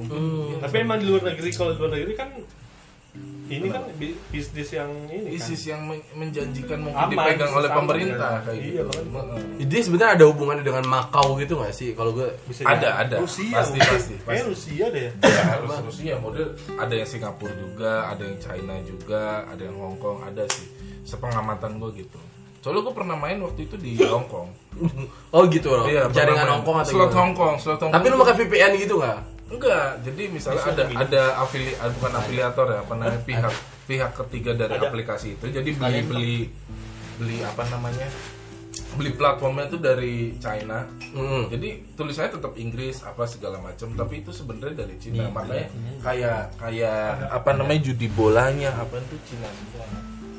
Mungkin 0.00 0.20
ya, 0.24 0.56
Tapi 0.64 0.76
emang 0.80 0.98
di 1.04 1.06
luar 1.12 1.22
negeri 1.28 1.48
kalau 1.52 1.76
di 1.76 1.78
luar 1.84 1.92
negeri 1.92 2.12
kan 2.16 2.28
ini 3.50 3.66
kan 3.68 3.82
bi- 3.92 4.14
bisnis 4.28 4.70
yang 4.70 4.86
ini 5.04 5.26
kan. 5.26 5.36
ISIS 5.36 5.62
yang 5.66 5.80
men- 5.82 6.06
menjanjikan 6.12 6.78
mungkin 6.78 7.02
Aman, 7.02 7.12
dipegang 7.12 7.52
oleh 7.52 7.68
pemerintah 7.68 8.30
kan? 8.32 8.46
kayak 8.46 8.60
Iya, 8.60 8.82
gitu. 8.86 9.10
kan? 9.10 9.40
Dia 9.60 9.80
sebenarnya 9.82 10.10
ada 10.12 10.24
hubungannya 10.24 10.62
dengan 10.62 10.84
Makau 10.86 11.34
gitu 11.36 11.54
nggak 11.56 11.72
sih? 11.72 11.92
Kalau 11.92 12.10
gue 12.12 12.30
Bisa 12.44 12.62
Ada, 12.62 12.78
jadi 12.78 12.86
ada. 13.02 13.16
Rusia 13.18 13.52
Pasti, 13.52 13.78
pasti, 13.78 14.14
pasti. 14.20 14.46
Rusia 14.46 14.84
deh 14.88 15.10
Ya, 15.20 15.42
harus 15.50 15.70
Rusia 15.82 16.14
model 16.16 16.46
ada 16.72 16.92
yang 16.92 17.04
Singapura 17.04 17.52
juga, 17.52 17.92
ada 18.06 18.22
yang 18.22 18.38
China 18.38 18.74
juga, 18.80 19.22
ada 19.44 19.60
yang 19.60 19.76
Hong 19.76 19.96
Kong, 19.96 20.22
ada 20.22 20.46
sih. 20.46 20.66
Sepengamatan 21.04 21.76
gue 21.76 21.90
gitu. 21.98 22.18
Soalnya 22.60 22.82
gue 22.82 22.94
pernah 22.94 23.16
main 23.16 23.40
waktu 23.40 23.64
itu 23.64 23.74
di 23.74 23.98
Hong 24.00 24.24
Kong. 24.24 24.48
Oh 25.34 25.42
gitu 25.46 25.70
loh. 25.70 25.84
Iya, 25.84 26.06
Jaringan 26.08 26.42
main. 26.44 26.54
Hongkong 26.56 26.76
atau 26.78 26.92
slot? 26.92 27.12
Hong 27.12 27.32
Kong, 27.32 27.54
slot 27.56 27.78
Hong 27.78 27.90
Tapi 27.90 28.06
lu 28.06 28.14
Kong. 28.14 28.22
pakai 28.22 28.34
VPN 28.40 28.72
gitu 28.76 28.94
nggak? 28.96 29.18
Enggak, 29.50 29.98
jadi 30.06 30.22
misalnya 30.30 30.62
ada 30.62 30.84
ada 30.94 31.22
afili 31.42 31.74
ah, 31.74 31.90
bukan 31.90 32.12
afiliator 32.22 32.66
ya, 32.70 32.78
apa 32.86 32.94
namanya 32.94 33.20
pihak 33.28 33.54
pihak 33.90 34.10
ketiga 34.14 34.54
dari 34.54 34.78
aplikasi 34.78 35.34
itu. 35.34 35.44
Jadi 35.50 35.70
beli 35.74 36.00
beli 36.06 36.36
beli 37.18 37.36
apa 37.42 37.66
namanya? 37.66 38.06
Beli 38.94 39.10
platformnya 39.14 39.66
itu 39.66 39.78
dari 39.82 40.14
China. 40.38 40.86
Hmm. 41.14 41.50
Jadi 41.50 41.94
tulisannya 41.98 42.38
tetap 42.38 42.54
Inggris 42.54 43.02
apa 43.02 43.26
segala 43.26 43.58
macam, 43.58 43.90
tapi 43.98 44.22
itu 44.22 44.30
sebenarnya 44.30 44.86
dari 44.86 44.94
Cina. 45.02 45.26
Makanya 45.30 45.66
kayak 45.98 46.54
kayak 46.54 47.34
apa 47.34 47.50
namanya 47.58 47.80
judi 47.90 48.06
bolanya 48.06 48.70
apa 48.78 49.02
itu 49.02 49.18
Cina 49.26 49.50
semua. 49.50 49.86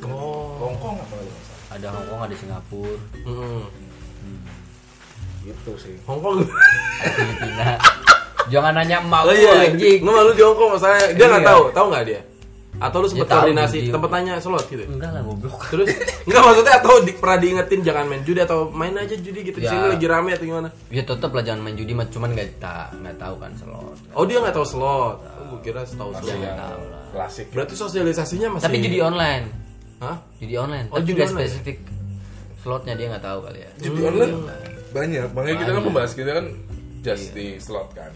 Oh. 0.08 0.56
Hong 0.68 0.76
Kong 0.80 0.98
apa 0.98 1.16
salah. 1.20 1.38
ada 1.72 1.88
Hongkong 1.94 2.22
ada 2.26 2.36
Singapura 2.36 2.96
Hmm. 3.28 3.64
Gitu 5.44 5.72
sih. 5.76 5.96
Hongkong. 6.08 6.48
ada 7.04 7.12
Filipina 7.12 7.76
jangan 8.48 8.72
nanya 8.74 8.98
emak 9.00 9.22
Oh 9.22 9.28
gua, 9.28 9.36
iya, 9.36 9.52
anjing 9.68 10.00
nggak 10.00 10.16
malu 10.16 10.32
di 10.32 10.42
Hongkong 10.42 10.72
masalahnya. 10.74 11.08
Dia 11.12 11.26
nggak 11.28 11.40
Iya. 11.40 11.50
tahu, 11.50 11.64
tahu 11.72 11.88
nggak 11.88 12.06
dia? 12.06 12.22
Atau 12.74 12.98
lu 12.98 13.08
sempat 13.08 13.28
koordinasi 13.30 13.78
dia- 13.80 13.94
tempat 13.94 14.10
tanya 14.10 14.34
slot 14.38 14.66
gitu? 14.66 14.84
enggak 14.88 15.12
lah 15.12 15.22
goblok 15.22 15.54
Terus 15.68 15.88
nggak 16.24 16.42
maksudnya 16.42 16.74
atau 16.76 16.94
di, 17.00 17.12
pernah 17.14 17.38
diingetin 17.38 17.80
jangan 17.80 18.06
main 18.06 18.22
judi 18.22 18.40
atau 18.40 18.60
main 18.68 18.96
aja 18.96 19.14
judi 19.14 19.40
gitu 19.44 19.58
di 19.58 19.68
Ya. 19.68 19.72
sini 19.72 19.86
lagi 19.88 20.06
rame 20.08 20.30
atau 20.32 20.46
gimana? 20.46 20.70
ya 20.88 21.04
tetep 21.04 21.30
lah 21.30 21.44
jangan 21.44 21.62
main 21.62 21.76
judi 21.76 21.92
mah 21.92 22.08
cuman 22.08 22.32
nggak 22.32 22.58
tak 22.58 22.90
nggak 22.96 23.16
tahu 23.16 23.36
kan 23.38 23.52
slot 23.54 23.94
Oh 24.12 24.24
dia 24.24 24.38
nggak 24.40 24.56
tahu 24.56 24.66
slot. 24.66 25.16
Oh, 25.20 25.44
gue 25.48 25.60
kira 25.62 25.84
tahu 25.84 26.10
slot. 26.10 26.26
yang 26.26 26.58
tahu 26.58 26.82
lah. 26.88 27.02
klasik. 27.12 27.46
Berarti 27.50 27.74
sosialisasinya 27.76 28.48
masih. 28.52 28.66
tapi 28.66 28.78
judi 28.80 28.98
online 29.00 29.46
Hah? 30.00 30.18
judi 30.36 30.56
online 30.56 30.86
Oh, 30.90 30.98
judi 30.98 31.22
online. 31.22 31.46
spesifik 31.46 31.78
slotnya 32.58 32.94
dia 32.96 33.08
nggak 33.10 33.22
tahu 33.22 33.40
kali 33.44 33.60
ya 33.60 33.70
Judi 33.80 34.02
online 34.02 34.34
banyak. 34.90 35.28
Makanya 35.30 35.58
kita 35.60 35.72
kan 35.72 35.84
membahas 35.84 36.12
kita 36.14 36.32
kan 36.34 36.46
just 37.02 37.32
di 37.32 37.58
slot 37.58 37.92
kan. 37.92 38.12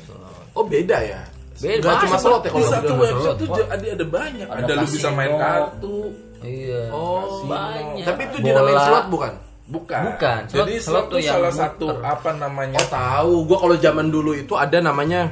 Oh 0.52 0.64
beda 0.64 0.98
ya. 1.00 1.22
Beda, 1.56 1.80
Nggak 1.82 1.98
cuma 2.04 2.18
slot 2.18 2.42
ya 2.42 2.44
Di 2.44 2.52
kalau 2.52 2.68
satu 2.68 2.88
judi. 2.90 3.02
website 3.02 3.38
tuh 3.40 3.66
ada 3.66 3.86
ada 3.90 4.06
banyak. 4.06 4.48
Ada, 4.48 4.72
lu 4.74 4.86
bisa 4.86 5.10
main 5.10 5.32
kartu. 5.34 5.98
iya 6.42 6.82
Oh, 6.90 7.42
banyak 7.44 8.04
Tapi 8.04 8.22
itu 8.26 8.38
dinamain 8.42 8.76
slot 8.78 9.06
bukan? 9.08 9.34
Bukan. 9.66 10.02
Bukan, 10.06 10.40
slot- 10.46 10.58
Jadi 10.62 10.74
slot 10.78 10.86
slot 10.86 11.06
tuh 11.10 11.20
salah 11.22 11.50
muter. 11.50 11.62
satu 11.64 11.86
apa 11.98 12.30
namanya? 12.36 12.78
Oh 12.78 12.88
tahu. 12.88 13.34
Gua 13.46 13.58
kalau 13.60 13.76
zaman 13.76 14.08
dulu 14.08 14.32
itu 14.34 14.54
ada 14.54 14.78
namanya. 14.78 15.32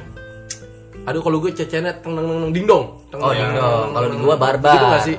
Aduh 1.04 1.20
kalau 1.20 1.36
gue 1.38 1.52
cecennya 1.52 1.92
teng 1.94 2.16
teng 2.16 2.24
teng 2.24 2.50
ding 2.50 2.64
dong. 2.64 2.84
Teng, 3.08 3.20
Oh, 3.20 3.28
teng, 3.28 3.36
ding 3.36 3.46
teng, 3.46 3.60
dong. 3.60 3.78
teng, 3.78 3.92
Kalau 3.92 4.08
di 4.08 4.16
gua 4.16 4.24
teng. 4.30 4.42
barbar. 4.42 4.72
Begitu 4.72 4.86
nggak 4.86 5.04
sih? 5.04 5.16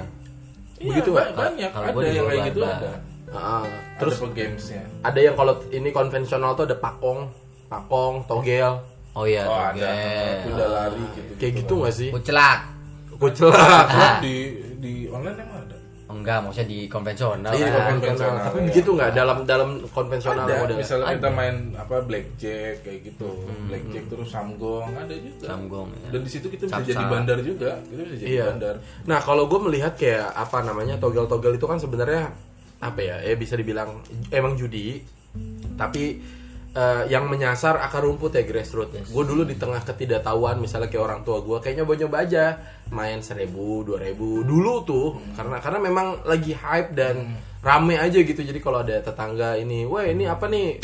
Iya, 0.76 0.88
Begitu 0.90 1.10
ba- 1.10 1.18
nggak? 1.22 1.36
banyak. 1.38 1.70
Kalau 1.70 1.86
ada 1.86 1.96
di 2.02 2.10
yang 2.12 2.26
kayak 2.26 2.44
gitu 2.50 2.60
ada. 2.62 2.92
Ah, 3.28 3.64
Terus 3.96 4.16
terus 4.16 4.18
ada 4.18 4.34
gamesnya. 4.34 4.82
ada 5.02 5.20
yang 5.22 5.36
kalau 5.36 5.54
ini 5.70 5.90
konvensional 5.92 6.52
tuh 6.52 6.66
ada 6.66 6.76
pakong, 6.76 7.20
pakong, 7.66 8.24
togel. 8.26 8.80
oh 9.12 9.24
iya 9.24 9.44
Oh 9.44 9.56
ada. 9.56 9.90
Kuda 10.44 10.66
lari 10.68 11.04
gitu. 11.12 11.32
Kayak 11.38 11.54
gitu 11.60 11.74
nggak 11.78 11.94
sih? 11.94 12.10
Kucelak 12.12 12.60
Kucelak. 13.16 13.88
Ah. 13.88 14.20
Di 14.20 14.36
di 14.78 14.94
online 15.08 15.40
emang 15.40 15.60
ada. 15.62 15.74
enggak 16.06 16.38
maksudnya 16.38 16.68
di 16.70 16.80
konvensional 16.86 17.50
Iya 17.50 17.68
kan. 17.68 17.84
konvensional. 17.92 18.44
Tapi 18.46 18.58
iya. 18.58 18.68
begitu 18.70 18.90
nggak 18.94 19.12
dalam 19.12 19.38
dalam 19.44 19.70
konvensional 19.90 20.46
Ada. 20.46 20.56
model. 20.62 20.76
Misalnya 20.78 21.08
kita 21.12 21.28
Ada. 21.28 21.32
main 21.34 21.56
apa 21.74 21.96
blackjack 22.04 22.76
kayak 22.84 23.00
gitu. 23.04 23.30
Blackjack 23.66 24.06
terus 24.06 24.28
samgong 24.30 24.92
ada 24.92 25.12
juga. 25.12 25.46
Samgong, 25.46 25.88
ya. 25.92 26.08
Dan 26.12 26.20
di 26.22 26.30
situ 26.30 26.48
kita 26.48 26.64
bisa 26.68 26.84
jadi 26.84 27.04
bandar 27.06 27.38
juga. 27.42 27.72
Kita 27.82 28.02
bisa 28.04 28.16
jadi 28.16 28.30
Iya. 28.30 28.46
bandar. 28.48 28.76
Nah 29.04 29.20
kalau 29.20 29.44
gue 29.46 29.60
melihat 29.62 29.94
kayak 29.96 30.28
apa 30.30 30.58
namanya 30.62 30.96
togel-togel 30.98 31.56
itu 31.56 31.66
kan 31.66 31.80
sebenarnya 31.80 32.32
apa 32.78 33.00
ya? 33.00 33.16
Ya 33.20 33.34
bisa 33.34 33.56
dibilang 33.56 34.00
emang 34.30 34.54
judi, 34.54 35.02
tapi 35.74 36.22
eh, 36.76 37.04
yang 37.08 37.32
menyasar 37.32 37.80
akar 37.80 38.04
rumput 38.04 38.36
ya 38.36 38.44
grassroots. 38.44 39.08
Gue 39.10 39.24
dulu 39.24 39.48
di 39.48 39.56
tengah 39.56 39.80
ketidaktahuan 39.82 40.60
misalnya 40.60 40.92
kayak 40.92 41.04
orang 41.04 41.22
tua 41.24 41.40
gue 41.40 41.58
kayak 41.64 41.82
nyoba-nyoba 41.82 42.18
aja 42.28 42.46
main 42.92 43.24
seribu, 43.24 43.82
dua 43.82 43.98
ribu 43.98 44.46
dulu 44.46 44.86
tuh 44.86 45.08
karena 45.34 45.58
karena 45.64 45.80
memang 45.82 46.08
lagi 46.28 46.54
hype 46.54 46.92
dan 46.94 47.40
rame 47.66 47.96
aja 47.98 48.20
gitu. 48.20 48.44
Jadi 48.44 48.60
kalau 48.62 48.86
ada 48.86 49.02
tetangga 49.02 49.58
ini, 49.58 49.88
wah 49.90 50.06
ini 50.06 50.30
apa 50.30 50.46
nih? 50.46 50.78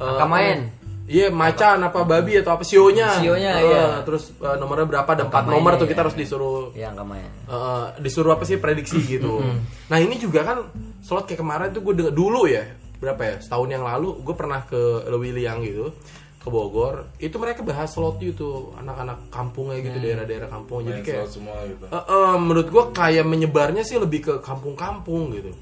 Angka 0.00 0.26
main. 0.26 0.58
Iya 1.04 1.28
macan 1.28 1.84
apa 1.84 2.00
babi 2.08 2.40
atau 2.40 2.56
apa 2.56 2.64
sionya. 2.64 3.20
Sionya, 3.20 3.60
Eh, 3.60 3.68
iya. 3.68 3.84
Terus 4.08 4.32
eh, 4.40 4.56
nomornya 4.56 4.88
berapa? 4.88 5.04
Ada 5.04 5.28
empat 5.28 5.44
nomor 5.44 5.76
tuh 5.76 5.84
iya. 5.84 5.92
kita 5.92 6.00
harus 6.00 6.16
disuruh 6.16 6.72
Iya 6.72 6.96
enggak 6.96 7.06
main. 7.12 7.30
Eh, 7.44 7.86
disuruh 8.00 8.32
apa 8.32 8.48
sih 8.48 8.56
prediksi 8.56 9.04
gitu. 9.04 9.44
Nah 9.92 9.98
ini 10.00 10.16
juga 10.16 10.42
kan 10.48 10.64
slot 11.04 11.28
kayak 11.28 11.44
kemarin 11.44 11.68
tuh 11.76 11.84
gue 11.84 12.08
dulu 12.08 12.48
ya 12.48 12.64
berapa 12.96 13.20
ya 13.20 13.34
setahun 13.38 13.68
yang 13.68 13.82
lalu 13.82 14.16
gue 14.18 14.34
pernah 14.34 14.60
ke 14.62 14.80
Lewiliang 15.06 15.60
gitu 15.60 15.92
ke 16.36 16.48
Bogor 16.48 17.08
itu 17.16 17.36
mereka 17.36 17.60
bahas 17.60 17.88
slot 17.88 18.20
itu 18.20 18.44
anak-anak 18.74 19.28
kampungnya 19.28 19.80
gitu 19.80 19.96
daerah-daerah 19.98 20.46
kampung 20.46 20.84
jadi 20.84 21.00
kayak 21.00 21.18
slot 21.22 21.32
semua 21.34 21.56
gitu. 21.64 21.84
eh, 21.86 21.96
eh, 21.96 22.36
menurut 22.38 22.68
gue 22.68 22.84
kayak 22.90 23.24
menyebarnya 23.24 23.80
sih 23.80 23.96
lebih 23.96 24.20
ke 24.22 24.34
kampung-kampung 24.40 25.32
gitu 25.32 25.52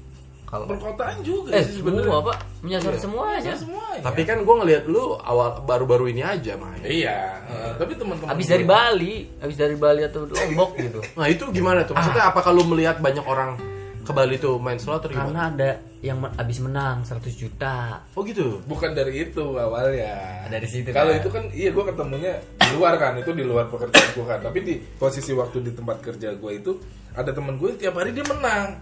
Kalau 0.43 0.69
perkotaan 0.69 1.17
juga 1.19 1.49
eh 1.51 1.65
sih 1.65 1.81
sebenarnya. 1.81 2.05
semua 2.05 2.19
pak 2.23 2.37
menyasar 2.61 2.93
semuanya. 2.95 3.53
Semuanya. 3.57 4.01
Tapi 4.03 4.21
kan 4.21 4.37
gue 4.39 4.55
ngeliat 4.55 4.83
lu 4.85 5.17
awal 5.17 5.57
baru-baru 5.59 6.05
ini 6.07 6.21
aja 6.21 6.53
main. 6.55 6.77
iya, 6.79 7.41
eh, 7.43 7.73
tapi 7.73 7.97
teman-teman 7.97 8.29
Habis 8.29 8.45
gue- 8.45 8.53
dari 8.53 8.63
Bali, 8.63 9.13
habis 9.41 9.57
dari 9.57 9.73
Bali 9.73 10.01
atau 10.03 10.23
Lombok 10.23 10.77
gitu. 10.77 11.01
Nah 11.17 11.25
itu 11.25 11.49
gimana 11.49 11.81
tuh? 11.83 11.97
Maksudnya 11.97 12.29
apa 12.29 12.39
kalau 12.39 12.61
melihat 12.63 12.99
banyak 12.99 13.25
orang 13.25 13.57
ke 14.03 14.11
Bali 14.11 14.35
tuh 14.35 14.59
main 14.59 14.75
slot 14.75 15.01
atau 15.01 15.09
gimana? 15.09 15.25
Karena 15.25 15.41
ada 15.49 15.69
yang 16.03 16.19
habis 16.35 16.59
menang 16.59 17.07
100 17.07 17.23
juta. 17.33 18.03
Oh 18.13 18.21
gitu. 18.27 18.59
bukan 18.67 18.91
dari 18.91 19.23
itu 19.23 19.55
awalnya. 19.55 20.43
Dari 20.45 20.67
situ, 20.67 20.91
Kalau 20.91 21.15
kan? 21.15 21.19
itu 21.23 21.29
kan 21.31 21.43
iya 21.55 21.71
gue 21.71 21.83
ketemunya 21.87 22.33
di 22.59 22.67
luar 22.75 22.99
kan, 22.99 23.15
itu 23.15 23.31
di 23.31 23.43
luar 23.47 23.71
pekerjaan 23.71 24.09
gue 24.11 24.25
kan. 24.27 24.39
Tapi 24.43 24.59
di 24.59 24.73
posisi 24.99 25.31
waktu 25.31 25.63
di 25.63 25.71
tempat 25.71 26.03
kerja 26.03 26.35
gue 26.35 26.51
itu 26.51 26.71
ada 27.15 27.31
temen 27.31 27.55
gue 27.55 27.79
tiap 27.79 27.95
hari 27.95 28.11
dia 28.11 28.27
menang. 28.27 28.75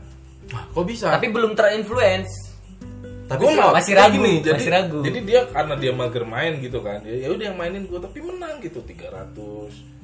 Wah, 0.49 0.65
Kok 0.73 0.85
bisa? 0.89 1.13
Tapi 1.13 1.29
belum 1.29 1.53
terinfluence. 1.53 2.49
tapi 3.29 3.47
Gua 3.47 3.53
slot. 3.55 3.73
masih 3.79 3.93
ragu, 3.95 4.19
jadi, 4.43 4.57
masih 4.59 4.71
ragu. 4.75 4.99
Jadi 5.07 5.19
dia 5.23 5.39
karena 5.47 5.73
dia 5.79 5.91
mager 5.95 6.25
main 6.27 6.59
gitu 6.59 6.83
kan, 6.83 6.99
ya 7.07 7.15
ya 7.15 7.27
udah 7.31 7.45
yang 7.47 7.55
mainin 7.55 7.87
gue 7.87 7.95
tapi 7.95 8.19
menang 8.19 8.59
gitu 8.59 8.83
300 8.83 10.00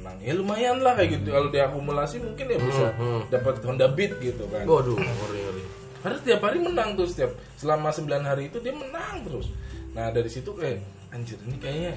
menang 0.00 0.16
ya 0.24 0.32
lumayan 0.32 0.80
lah 0.80 0.96
kayak 0.96 1.20
gitu 1.20 1.28
kalau 1.28 1.48
diakumulasi 1.52 2.16
mungkin 2.24 2.46
ya 2.48 2.58
bisa 2.58 2.86
hmm. 2.96 3.20
dapat 3.28 3.54
Honda 3.60 3.86
Beat 3.92 4.16
gitu 4.24 4.48
kan 4.48 4.64
Waduh, 4.64 4.96
ngeri 4.96 5.40
ngeri. 5.44 5.62
Karena 6.00 6.16
tiap 6.24 6.40
hari 6.40 6.58
menang 6.64 6.96
tuh 6.96 7.04
setiap 7.04 7.36
selama 7.60 7.92
9 7.92 8.08
hari 8.24 8.48
itu 8.48 8.56
dia 8.64 8.72
menang 8.72 9.20
terus. 9.20 9.52
Nah 9.92 10.08
dari 10.08 10.32
situ 10.32 10.48
kayak 10.56 10.80
anjir 11.12 11.36
ini 11.44 11.60
kayaknya 11.60 11.92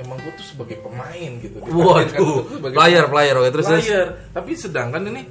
emang 0.00 0.16
gue 0.24 0.32
tuh 0.40 0.46
sebagai 0.56 0.80
pemain 0.80 1.30
gitu. 1.36 1.60
Waduh, 1.60 2.48
player 2.72 3.04
player 3.12 3.34
oke 3.36 3.50
terus 3.52 3.66
terus. 3.68 3.84
player. 3.84 4.08
Tapi 4.32 4.50
sedangkan 4.56 5.04
ini 5.12 5.22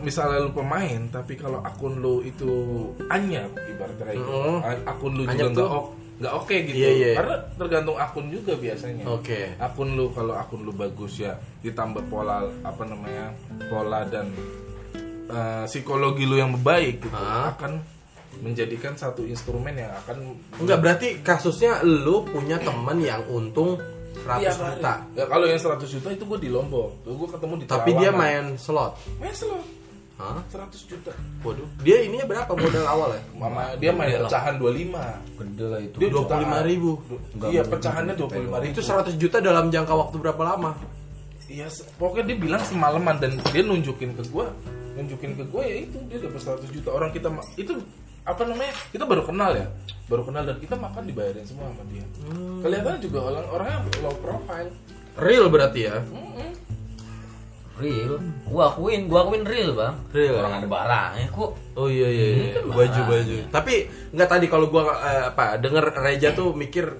misalnya 0.00 0.42
lu 0.42 0.50
pemain 0.56 1.00
tapi 1.12 1.36
kalau 1.36 1.60
akun 1.62 2.00
lu 2.00 2.24
itu 2.24 2.50
anyap 3.12 3.52
ibaratnya 3.68 4.04
kayak 4.08 4.18
gitu. 4.18 4.32
Mm. 4.32 4.58
A- 4.64 4.84
Akun 4.96 5.12
lu 5.12 5.22
Anyap 5.28 5.36
juga 5.36 5.48
nggak 5.52 5.68
tuh? 5.68 5.84
Nggak 6.18 6.34
oke 6.34 6.56
gitu. 6.66 6.76
Iya, 6.76 6.90
iya. 6.90 7.10
Karena 7.14 7.36
tergantung 7.54 7.94
akun 7.94 8.26
juga 8.26 8.58
biasanya. 8.58 9.06
Oke. 9.06 9.54
Akun 9.56 9.94
lu 9.94 10.10
kalau 10.10 10.34
akun 10.34 10.66
lu 10.66 10.74
bagus 10.74 11.22
ya 11.22 11.38
ditambah 11.62 12.10
pola 12.10 12.42
apa 12.66 12.82
namanya? 12.82 13.30
pola 13.70 14.02
dan 14.02 14.34
eh, 15.30 15.64
psikologi 15.66 16.26
lu 16.26 16.36
yang 16.36 16.58
baik 16.58 17.06
gitu 17.06 17.14
Hah? 17.14 17.54
akan 17.54 17.78
menjadikan 18.38 18.94
satu 18.94 19.22
instrumen 19.24 19.74
yang 19.74 19.90
akan 20.04 20.36
Enggak 20.58 20.78
berarti 20.78 21.08
kasusnya 21.22 21.82
lu 21.82 22.22
punya 22.26 22.58
temen 22.58 22.98
yang 22.98 23.22
untung 23.30 23.78
100 24.18 24.42
Iya, 24.42 24.50
juta. 24.52 24.94
Ya, 25.14 25.24
kalau 25.30 25.46
yang 25.46 25.60
100 25.60 25.86
juta 25.86 26.08
itu 26.10 26.24
gue 26.26 26.38
di 26.42 26.50
Lombok. 26.50 27.06
Tuh 27.06 27.14
gue 27.14 27.28
ketemu 27.30 27.54
di 27.62 27.64
Tapi 27.64 27.90
dia 27.94 28.10
main 28.10 28.58
slot. 28.58 28.98
main 29.22 29.30
slot 29.32 29.62
Hah? 30.18 30.42
100 30.50 30.90
juta. 30.90 31.14
Waduh. 31.40 31.68
Dia 31.80 32.02
ininya 32.02 32.26
berapa 32.26 32.50
modal 32.50 32.84
awal 32.84 33.14
ya? 33.14 33.22
Mama 33.38 33.78
dia 33.78 33.94
main 33.94 34.10
pecahan 34.18 34.58
25. 34.58 34.98
Gede 35.38 35.64
lah 35.70 35.80
itu. 35.80 35.96
Dia 35.96 36.08
25 36.10 36.58
ribu. 36.66 36.90
Du- 37.06 37.22
Iya, 37.46 37.62
pecahannya 37.62 38.14
25 38.18 38.58
ribu. 38.58 38.72
Itu 38.74 38.80
100 38.82 39.14
juta 39.14 39.38
dalam 39.38 39.70
jangka 39.70 39.94
waktu 39.94 40.16
berapa 40.18 40.42
lama? 40.42 40.74
Iya, 41.46 41.70
pokoknya 41.96 42.24
dia 42.28 42.36
bilang 42.36 42.60
semalaman 42.60 43.16
dan 43.16 43.38
dia 43.40 43.62
nunjukin 43.62 44.12
ke 44.12 44.26
gue, 44.26 44.46
nunjukin 44.98 45.32
ke 45.32 45.44
gue 45.48 45.62
ya 45.64 45.76
itu 45.80 45.96
dia 46.04 46.18
dapat 46.20 46.40
100 46.44 46.68
juta. 46.68 46.88
Orang 46.92 47.08
kita 47.08 47.30
itu 47.56 47.72
apa 48.20 48.42
namanya? 48.44 48.74
Kita 48.92 49.08
baru 49.08 49.22
kenal 49.24 49.56
ya, 49.56 49.64
baru 50.10 50.28
kenal 50.28 50.44
dan 50.44 50.60
kita 50.60 50.76
makan 50.76 51.08
dibayarin 51.08 51.46
semua 51.46 51.72
sama 51.72 51.88
dia. 51.88 52.04
Kelihatannya 52.60 53.00
juga 53.00 53.18
orang 53.24 53.44
orangnya 53.48 53.78
low 54.02 54.12
profile. 54.20 54.68
Real 55.16 55.46
berarti 55.48 55.80
ya? 55.88 55.96
Real. 57.78 58.18
Gua 58.44 58.74
akuin, 58.74 59.06
gua 59.06 59.24
akuin 59.24 59.46
real, 59.46 59.70
Bang. 59.72 59.94
Real. 60.10 60.42
Orang 60.42 60.58
ada 60.58 60.66
barangnya 60.66 61.26
kok. 61.30 61.50
Oh 61.78 61.86
iya 61.86 62.08
iya, 62.10 62.26
iya. 62.34 62.46
kan 62.58 62.64
baju 62.74 63.00
baju. 63.06 63.34
Tapi 63.54 63.74
nggak 64.12 64.28
tadi 64.28 64.46
kalau 64.50 64.66
gua 64.68 64.82
eh, 64.98 65.22
apa 65.30 65.62
denger 65.62 65.94
Reja 65.94 66.34
tuh 66.34 66.52
mikir 66.52 66.90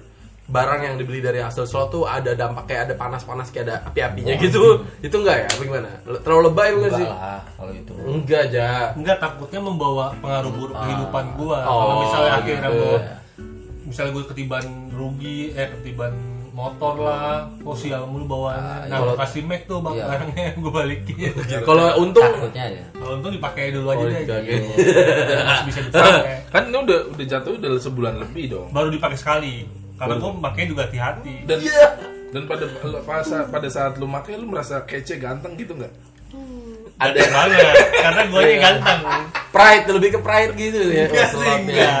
barang 0.49 0.81
yang 0.81 0.95
dibeli 0.97 1.21
dari 1.21 1.37
hasil 1.45 1.69
slot 1.69 1.93
tuh 1.93 2.09
ada 2.09 2.33
dampak 2.33 2.65
kayak 2.65 2.89
ada 2.89 2.95
panas-panas 2.97 3.53
kayak 3.53 3.69
ada 3.69 3.75
api-apinya 3.85 4.33
gitu. 4.41 4.81
Itu 5.03 5.21
enggak 5.21 5.45
ya? 5.45 5.47
Apa 5.53 5.61
gimana? 5.61 5.89
Terlalu 6.25 6.41
lebay 6.49 6.69
Enggak 6.73 6.91
sih? 6.97 7.05
lah 7.05 7.41
kalau 7.53 7.73
itu. 7.75 7.93
Enggak 7.93 8.41
aja. 8.49 8.67
Enggak 8.97 9.17
takutnya 9.21 9.61
membawa 9.61 10.15
pengaruh 10.17 10.51
buruk 10.55 10.73
kehidupan 10.73 11.25
gua. 11.37 11.59
Oh, 11.67 11.75
Kalau 11.77 11.95
misalnya 12.01 12.31
akhirnya 12.41 12.69
gitu. 12.71 12.81
gua 12.81 13.19
misalnya 13.89 14.21
gue 14.21 14.25
ketiban 14.29 14.65
rugi, 14.93 15.49
eh 15.57 15.67
ketiban 15.73 16.13
motor 16.59 16.95
lah, 16.99 17.47
kok 17.55 17.71
sial 17.73 18.03
mulu 18.03 18.27
bawaannya. 18.27 18.85
nah, 18.85 18.97
kalau- 18.97 19.15
gua 19.15 19.23
kasih 19.23 19.41
Mac 19.41 19.61
tuh 19.63 19.79
bang 19.79 19.95
Iya. 19.95 20.05
barangnya 20.05 20.45
gue 20.61 20.71
balikin. 20.73 21.31
Kalau 21.69 21.85
untung 21.97 22.27
Takutnya 22.29 22.63
aja. 22.65 22.83
Kalau 22.91 23.13
untung 23.15 23.31
dipakai 23.31 23.65
dulu 23.71 23.87
aja 23.89 23.97
Oh, 23.97 24.05
deh. 24.05 24.19
gitu. 24.19 24.33
Masih 25.41 25.65
bisa 25.65 25.79
dipakai. 25.81 26.35
Kan 26.53 26.63
ini 26.67 26.77
udah 26.77 26.99
udah 27.09 27.25
jatuh 27.25 27.51
udah 27.55 27.71
sebulan 27.77 28.13
lebih 28.19 28.45
dong. 28.49 28.67
Baru 28.69 28.89
dipakai 28.89 29.15
sekali. 29.15 29.55
Karena 29.95 30.15
gue 30.15 30.31
makanya 30.33 30.67
juga 30.69 30.81
hati-hati. 30.85 31.35
Dan 31.43 31.57
Iya. 31.59 31.87
dan 32.29 32.43
pada 32.45 32.65
pada 33.01 33.39
pada 33.47 33.67
saat 33.67 33.95
lu 33.95 34.05
pakai 34.05 34.35
lu 34.35 34.45
merasa 34.45 34.83
kece 34.83 35.17
ganteng 35.17 35.55
gitu 35.55 35.73
nggak? 35.73 35.93
Ada 36.99 37.15
banget. 37.15 37.75
Karena 37.95 38.21
gue 38.25 38.39
Iya. 38.39 38.49
nya 38.49 38.57
ganteng. 38.61 39.01
pride 39.49 39.85
lebih 39.89 40.09
ke 40.13 40.19
pride 40.19 40.53
gitu 40.53 40.79
ya. 40.87 41.05
Enggak 41.07 41.29
Oh, 41.31 41.41
sih, 41.41 41.53
enggak. 41.57 41.99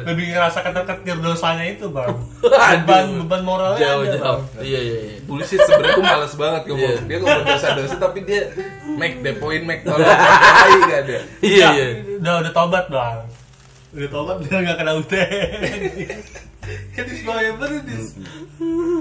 Lebih 0.00 0.24
ngerasa 0.32 0.58
ketir-ketir 0.62 1.16
dosanya 1.18 1.64
itu 1.66 1.86
bang. 1.86 2.08
Beban 2.40 3.06
beban 3.20 3.42
moralnya 3.44 3.78
Jauh 3.78 4.02
ada, 4.02 4.16
jauh. 4.16 4.40
Bang. 4.40 4.64
Iya 4.64 4.80
iya 4.80 4.98
iya. 5.04 5.16
Bullshit 5.22 5.60
sebenarnya 5.60 5.92
gue 5.92 6.06
males 6.06 6.34
banget 6.34 6.62
ngomong. 6.64 6.80
Iya. 6.80 7.04
Dia 7.04 7.16
ngomong 7.20 7.44
dosa-dosa 7.44 7.96
tapi 7.98 8.18
dia 8.22 8.40
make 8.88 9.20
depoin 9.20 9.62
make 9.62 9.82
tolong 9.84 10.00
tai 10.00 10.72
gak 10.80 11.00
ada. 11.04 11.18
Iya 11.40 11.58
Ya, 11.60 11.68
iya. 11.76 11.86
Udah 12.16 12.34
udah 12.40 12.52
tobat 12.54 12.86
bang. 12.88 13.18
Udah 13.90 14.08
tobat 14.08 14.36
biar 14.40 14.58
nggak 14.62 14.76
kena 14.78 14.92
UTN. 14.96 15.50
Jadi 16.92 17.12
sebagai 17.14 17.50
berdis. 17.56 18.04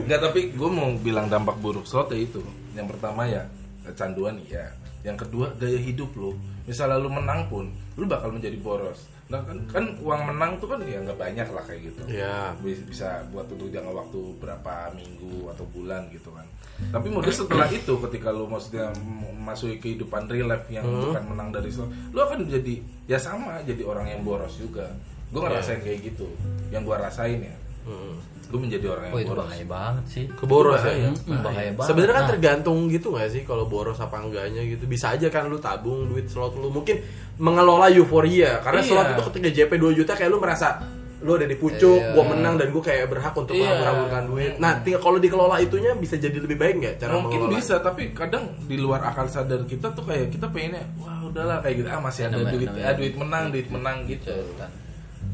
Enggak 0.04 0.20
tapi 0.22 0.52
gue 0.52 0.70
mau 0.70 0.90
bilang 0.96 1.30
dampak 1.30 1.56
buruk 1.58 1.86
slot 1.86 2.10
ya 2.10 2.20
itu. 2.20 2.44
Yang 2.74 2.88
pertama 2.92 3.24
ya 3.24 3.48
kecanduan 3.86 4.36
iya. 4.44 4.74
Yang 5.02 5.28
kedua 5.28 5.48
gaya 5.56 5.80
hidup 5.80 6.12
lo. 6.16 6.36
Misalnya 6.66 7.00
lu 7.00 7.08
menang 7.08 7.48
pun, 7.48 7.72
lu 7.96 8.06
bakal 8.06 8.30
menjadi 8.30 8.60
boros. 8.60 9.08
Nah 9.30 9.38
kan, 9.46 9.62
kan 9.70 9.86
uang 10.02 10.22
menang 10.26 10.58
tuh 10.58 10.66
kan 10.66 10.82
ya 10.82 10.98
nggak 11.00 11.16
banyak 11.16 11.48
lah 11.50 11.64
kayak 11.64 11.94
gitu. 11.94 12.02
Iya. 12.10 12.52
Bis- 12.60 12.82
bisa 12.84 13.22
buat 13.30 13.46
untuk 13.46 13.70
jangka 13.70 13.94
waktu 13.94 14.20
berapa 14.38 14.74
minggu 14.92 15.50
atau 15.50 15.66
bulan 15.70 16.10
gitu 16.10 16.34
kan. 16.34 16.46
Tapi 16.90 17.08
mungkin 17.08 17.30
setelah 17.30 17.70
itu 17.70 17.94
ketika 18.10 18.34
lu 18.34 18.50
maksudnya 18.50 18.90
masuk 19.38 19.78
kehidupan 19.78 20.26
real 20.28 20.50
life 20.50 20.66
yang 20.68 20.84
Hmm. 20.84 21.14
bukan 21.14 21.24
menang 21.30 21.50
dari 21.54 21.70
slot, 21.70 21.90
lu 22.10 22.20
akan 22.20 22.46
jadi 22.46 22.76
ya 23.06 23.18
sama 23.18 23.62
jadi 23.64 23.86
orang 23.86 24.10
yang 24.10 24.22
boros 24.22 24.58
juga. 24.58 24.90
Gue 25.30 25.46
ngerasain 25.46 25.80
kayak 25.80 26.10
gitu. 26.10 26.26
Yang 26.70 26.90
gua 26.90 26.98
rasain 27.00 27.38
ya, 27.40 27.54
Hmm. 27.82 28.16
gue 28.50 28.58
menjadi 28.58 28.86
orang 28.88 29.04
yang 29.06 29.14
Oh 29.14 29.20
itu 29.20 29.30
boros. 29.30 29.46
bahaya 29.46 29.66
banget 29.68 30.06
sih. 30.08 30.24
Keboros 30.28 30.82
Bahaya. 30.82 30.98
ya. 30.98 31.10
Hmm, 31.14 31.40
bahaya 31.40 31.70
banget. 31.70 31.86
Sebenarnya 31.86 32.16
kan 32.16 32.24
Nah, 32.24 32.32
tergantung 32.32 32.78
gitu 32.88 33.08
gak 33.12 33.30
sih 33.30 33.42
kalau 33.44 33.66
boros 33.66 34.00
apa 34.00 34.18
enggaknya 34.18 34.62
gitu. 34.66 34.84
Bisa 34.84 35.14
aja 35.14 35.28
kan 35.28 35.46
lu 35.46 35.58
tabung 35.58 36.06
duit 36.06 36.26
slot 36.26 36.54
lu 36.56 36.68
mungkin 36.68 36.98
mengelola 37.36 37.88
euforia 37.90 38.58
karena 38.60 38.82
Iya. 38.82 38.90
slot 38.90 39.08
itu 39.08 39.22
ketika 39.30 39.48
JP 39.54 39.72
2 39.76 39.94
juta 39.94 40.12
kayak 40.14 40.28
lu 40.28 40.40
merasa 40.40 40.82
lu 41.20 41.36
ada 41.36 41.44
di 41.44 41.54
pucuk, 41.54 42.00
Iya. 42.00 42.16
gua 42.16 42.26
menang 42.26 42.56
dan 42.56 42.72
gua 42.72 42.80
kayak 42.82 43.06
berhak 43.08 43.36
untuk 43.36 43.54
Iya. 43.54 43.70
menghambur-hamburkan 43.70 44.24
duit. 44.26 44.52
Nah, 44.58 44.72
tinggal 44.80 45.02
kalau 45.04 45.18
dikelola 45.18 45.56
itunya 45.60 45.92
bisa 45.94 46.16
jadi 46.16 46.38
lebih 46.38 46.56
baik 46.56 46.76
nggak 46.80 46.96
cara 46.98 47.12
Mungkin 47.14 47.30
mengelola? 47.44 47.54
bisa, 47.54 47.76
tapi 47.78 48.04
kadang 48.14 48.56
di 48.64 48.80
luar 48.80 49.04
akal 49.04 49.28
sadar 49.28 49.62
kita 49.64 49.92
tuh 49.92 50.02
kayak 50.02 50.32
kita 50.32 50.48
pengennya, 50.48 50.88
wah 50.98 51.22
udahlah 51.22 51.60
kayak 51.60 51.76
gitu, 51.78 51.88
ah 51.88 52.00
masih 52.00 52.26
ada 52.26 52.40
Namanya- 52.40 52.56
duit, 52.56 52.70
ah 52.82 52.94
duit 52.94 53.14
menang, 53.14 53.46
duit 53.52 53.68
menang 53.70 53.98
gitu. 54.06 54.32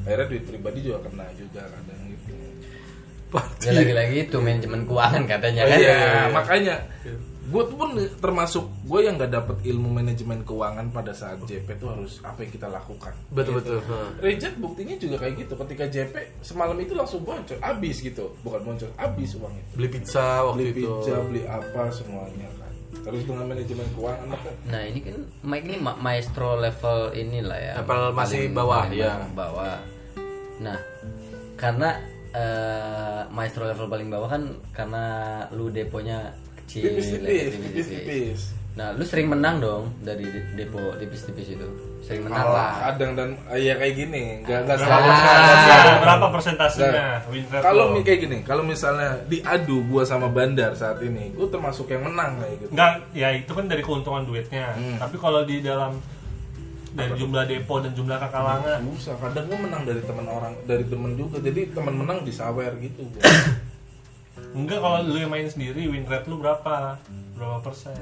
Akhirnya 0.04 0.26
duit 0.28 0.44
pribadi 0.44 0.80
juga 0.84 1.00
kena 1.02 1.26
juga 1.32 1.62
kadang 1.64 2.02
Ya 3.60 3.72
lagi-lagi 3.74 4.16
itu 4.24 4.38
manajemen 4.38 4.82
keuangan 4.84 5.24
katanya 5.26 5.62
Oh, 5.62 5.70
kan. 5.70 5.78
iya, 5.78 5.96
iya. 5.96 6.24
makanya 6.30 6.76
gue 7.46 7.62
tuh 7.64 7.76
pun 7.76 7.90
termasuk 8.18 8.66
gue 8.84 9.00
yang 9.02 9.16
nggak 9.16 9.30
dapet 9.32 9.58
ilmu 9.64 9.90
manajemen 9.92 10.42
keuangan 10.42 10.90
pada 10.90 11.14
saat 11.14 11.38
JP 11.40 11.78
tuh 11.78 11.90
harus 11.92 12.18
apa 12.20 12.42
yang 12.42 12.52
kita 12.52 12.68
lakukan. 12.68 13.14
Betul 13.30 13.62
Gitu. 13.62 13.78
betul. 13.78 13.80
Heeh. 13.84 14.08
Reject 14.20 14.56
buktinya 14.58 14.96
juga 14.96 15.16
kayak 15.20 15.34
gitu. 15.40 15.54
Ketika 15.56 15.86
JP 15.86 16.14
semalam 16.42 16.74
itu 16.76 16.94
langsung 16.94 17.22
boncos, 17.22 17.58
habis 17.60 18.00
gitu, 18.00 18.34
bukan 18.42 18.62
boncos, 18.64 18.90
habis 18.96 19.30
uang 19.36 19.54
itu. 19.54 19.72
Beli 19.76 19.90
pizza 19.92 20.26
waktu 20.42 20.58
Beli 20.58 20.72
itu. 20.72 20.90
pizza, 20.90 21.14
beli 21.22 21.42
apa 21.44 21.82
semuanya 21.90 22.50
kan. 22.52 22.72
Terus 22.96 23.22
dengan 23.24 23.46
manajemen 23.46 23.88
keuangan 23.92 24.28
apa? 24.32 24.50
Nah 24.66 24.82
ini 24.84 25.00
kan 25.00 25.16
Mike 25.44 25.66
ini 25.68 25.78
ma- 25.78 26.00
maestro 26.00 26.50
level 26.56 26.98
inilah 27.14 27.60
ya. 27.60 27.74
Level 27.78 28.02
masih 28.12 28.40
Paling- 28.42 28.56
bawah, 28.56 28.86
ya. 28.90 29.14
Bawah. 29.32 29.78
Nah 30.58 30.80
karena 31.56 32.02
eh, 32.36 33.22
maestro 33.32 33.64
level 33.64 33.88
paling 33.88 34.12
bawah 34.12 34.28
kan 34.28 34.44
karena 34.72 35.04
lu 35.52 35.72
deponya 35.72 36.36
kecil, 36.64 36.92
Tipis-tipis. 36.92 38.40
Nah 38.76 38.92
lu 38.92 39.08
sering 39.08 39.32
menang 39.32 39.64
dong 39.64 39.88
dari 40.04 40.28
de- 40.28 40.52
depo 40.54 40.92
tipis-tipis 41.00 41.56
itu. 41.56 41.68
Sering 42.04 42.28
menang 42.28 42.44
Alah, 42.44 42.54
lah. 42.54 42.72
kadang 42.92 43.12
dan 43.16 43.30
ah, 43.48 43.56
ya 43.56 43.80
kayak 43.80 43.96
gini, 43.96 44.44
nggak 44.44 44.68
nggak 44.68 44.78
selalu 44.78 45.10
Berapa- 45.10 46.00
Berapa 46.04 46.26
persentasenya 46.28 46.92
rate 47.24 47.64
Kalau 47.64 47.86
kayak 48.04 48.20
gini, 48.20 48.38
kalau 48.44 48.64
misalnya 48.68 49.16
diadu 49.26 49.80
gua 49.88 50.04
sama 50.04 50.28
Bandar 50.28 50.76
saat 50.76 51.00
ini, 51.02 51.32
gua 51.34 51.48
termasuk 51.48 51.88
yang 51.88 52.04
menang 52.04 52.36
kayak 52.44 52.56
gitu. 52.62 52.72
Enggak, 52.76 52.94
ya 53.16 53.28
itu 53.32 53.52
kan 53.56 53.66
dari 53.66 53.82
keuntungan 53.82 54.28
duitnya. 54.28 54.76
Hmm. 54.76 55.00
Tapi 55.00 55.16
kalau 55.18 55.48
di 55.48 55.64
dalam 55.64 55.96
dari 56.96 57.12
jumlah 57.14 57.44
depo 57.44 57.76
dan 57.78 57.92
jumlah 57.92 58.16
kakalangan 58.18 58.80
Susah, 58.90 59.20
kadang 59.20 59.46
gue 59.46 59.60
menang 59.60 59.84
dari 59.84 60.00
teman 60.00 60.26
orang, 60.26 60.54
dari 60.64 60.84
temen 60.84 61.12
juga. 61.14 61.38
Jadi 61.38 61.62
teman 61.70 61.94
menang 61.94 62.24
disawer 62.24 62.72
gitu. 62.78 63.04
gua. 63.06 63.24
enggak 64.54 64.80
kalau 64.80 65.00
lu 65.02 65.16
yang 65.18 65.28
main 65.28 65.46
sendiri 65.46 65.86
win 65.86 66.04
rate 66.04 66.26
lu 66.26 66.36
berapa 66.38 66.96
berapa 67.34 67.58
persen 67.62 67.96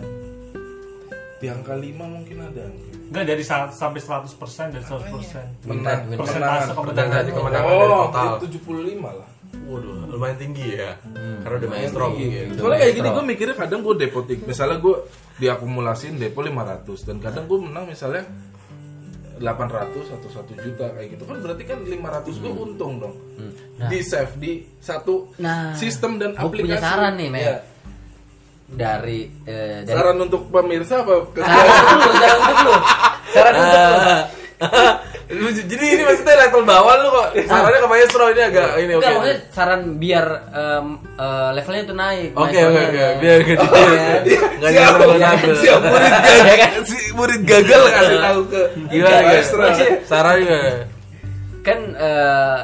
Di 1.35 1.47
angka 1.47 1.73
5 1.73 1.83
mungkin 1.99 2.37
ada. 2.39 2.69
enggak 3.03 3.25
dari 3.27 3.43
100 3.43 3.73
sampai 3.73 3.99
100 3.99 4.29
persen 4.33 4.65
dari 4.69 4.81
100 4.81 5.09
persen 5.11 5.45
Menang, 5.63 5.99
persentase 6.11 6.71
kemenangan. 6.71 6.71
kemenangan 6.71 6.85
Persentase 6.85 7.31
kemenangan 7.31 7.67
dari 7.67 7.83
Oh, 7.83 8.05
total. 8.07 8.31
itu 8.35 8.47
75 8.55 9.11
lah. 9.11 9.29
Waduh, 9.63 10.09
lumayan 10.09 10.37
tinggi 10.39 10.65
ya. 10.75 10.97
Karena 11.39 11.55
udah 11.55 11.69
main 11.69 11.87
strong 11.87 12.13
gitu. 12.15 12.53
Soalnya 12.55 12.79
kayak 12.79 12.93
gini 12.95 13.09
gue 13.11 13.23
mikirnya 13.27 13.55
kadang 13.55 13.79
gue 13.81 13.95
depo 13.95 14.19
tik- 14.23 14.43
misalnya 14.43 14.77
gue 14.79 14.95
diakumulasin 15.35 16.13
depo 16.15 16.39
500 16.39 16.89
dan 17.03 17.17
kadang 17.19 17.45
gue 17.45 17.59
menang 17.59 17.85
misalnya 17.85 18.25
800 19.43 20.07
atau 20.09 20.29
1 20.31 20.55
juta 20.57 20.85
kayak 20.89 21.07
gitu 21.11 21.23
kan 21.23 21.37
berarti 21.37 21.63
kan 21.63 21.79
500 21.81 21.99
gue 22.33 22.51
untung 22.55 22.93
dong. 22.97 23.15
Di 23.83 23.99
save 23.99 24.33
di 24.35 24.51
satu 24.77 25.35
Nah, 25.35 25.75
sistem 25.75 26.15
dan 26.15 26.31
gua 26.31 26.47
aplikasi. 26.47 26.63
punya 26.65 26.79
saran 26.79 27.13
nih, 27.13 27.27
Men. 27.27 27.41
Iya. 27.41 27.55
dari 28.65 29.19
eh, 29.43 29.83
dari 29.83 29.93
Saran 29.93 30.17
untuk 30.17 30.47
pemirsa 30.47 31.03
apa? 31.03 31.13
ke- 31.29 31.43
saran 31.45 31.69
untuk 31.93 31.99
lu, 32.01 32.11
saran 32.15 32.39
untuk 32.39 32.57
lu. 32.57 32.73
Saran 33.29 33.53
untuk 33.53 33.81
lu. 33.83 34.15
Jadi 35.33 35.85
ini 35.89 36.01
maksudnya 36.01 36.35
level 36.45 36.63
bawah 36.63 36.93
lu 36.97 37.07
kok 37.09 37.27
sarannya 37.43 37.79
ke 37.79 37.89
maestro 37.89 38.23
ini 38.29 38.41
agak 38.41 38.67
ini 38.77 38.93
oke. 38.93 39.01
Enggak, 39.01 39.13
maksudnya 39.13 39.37
saran 39.49 39.81
biar 39.97 40.25
em, 40.51 40.87
eh, 41.15 41.49
levelnya 41.53 41.83
tuh 41.83 41.97
naik. 41.97 42.29
Oke 42.33 42.59
oke 42.59 42.81
oke 42.83 43.05
biar 43.17 43.39
gitu. 43.41 43.65
Enggak 43.65 44.71
Siap, 44.71 44.93
nyampe 44.93 45.15
ngambil. 45.17 45.53
siap 45.57 45.79
murid 45.83 46.13
gagal, 46.13 46.71
si 46.85 46.97
murid 47.11 47.41
gagal 47.43 47.81
kasih 47.89 48.17
tahu 48.19 48.41
ke 48.47 48.61
Gimana 48.89 49.19
maestro. 49.25 49.61
Sarannya. 50.05 50.61
Kan 51.63 51.79
eh, 51.95 52.59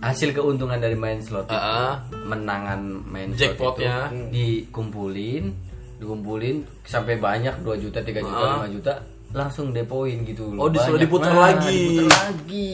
hasil 0.00 0.32
keuntungan 0.32 0.80
dari 0.80 0.96
main 0.96 1.20
slot 1.20 1.44
itu, 1.44 1.52
Heeh. 1.52 1.92
menangan 2.24 2.80
main 3.04 3.36
Jackpotnya. 3.36 4.08
slot 4.08 4.16
itu 4.16 4.32
dikumpulin, 4.32 5.44
dikumpulin 6.00 6.56
sampai 6.82 7.20
banyak 7.20 7.60
2 7.60 7.76
juta, 7.76 8.00
3 8.00 8.16
juta, 8.18 8.46
5 8.64 8.74
juta 8.74 8.94
langsung 9.30 9.70
depoin 9.70 10.26
gitu 10.26 10.50
Oh, 10.58 10.66
disuruh 10.66 10.98
diputer 10.98 11.30
Nah, 11.30 11.54
lagi. 11.54 12.02
diputer 12.02 12.10
lagi 12.10 12.70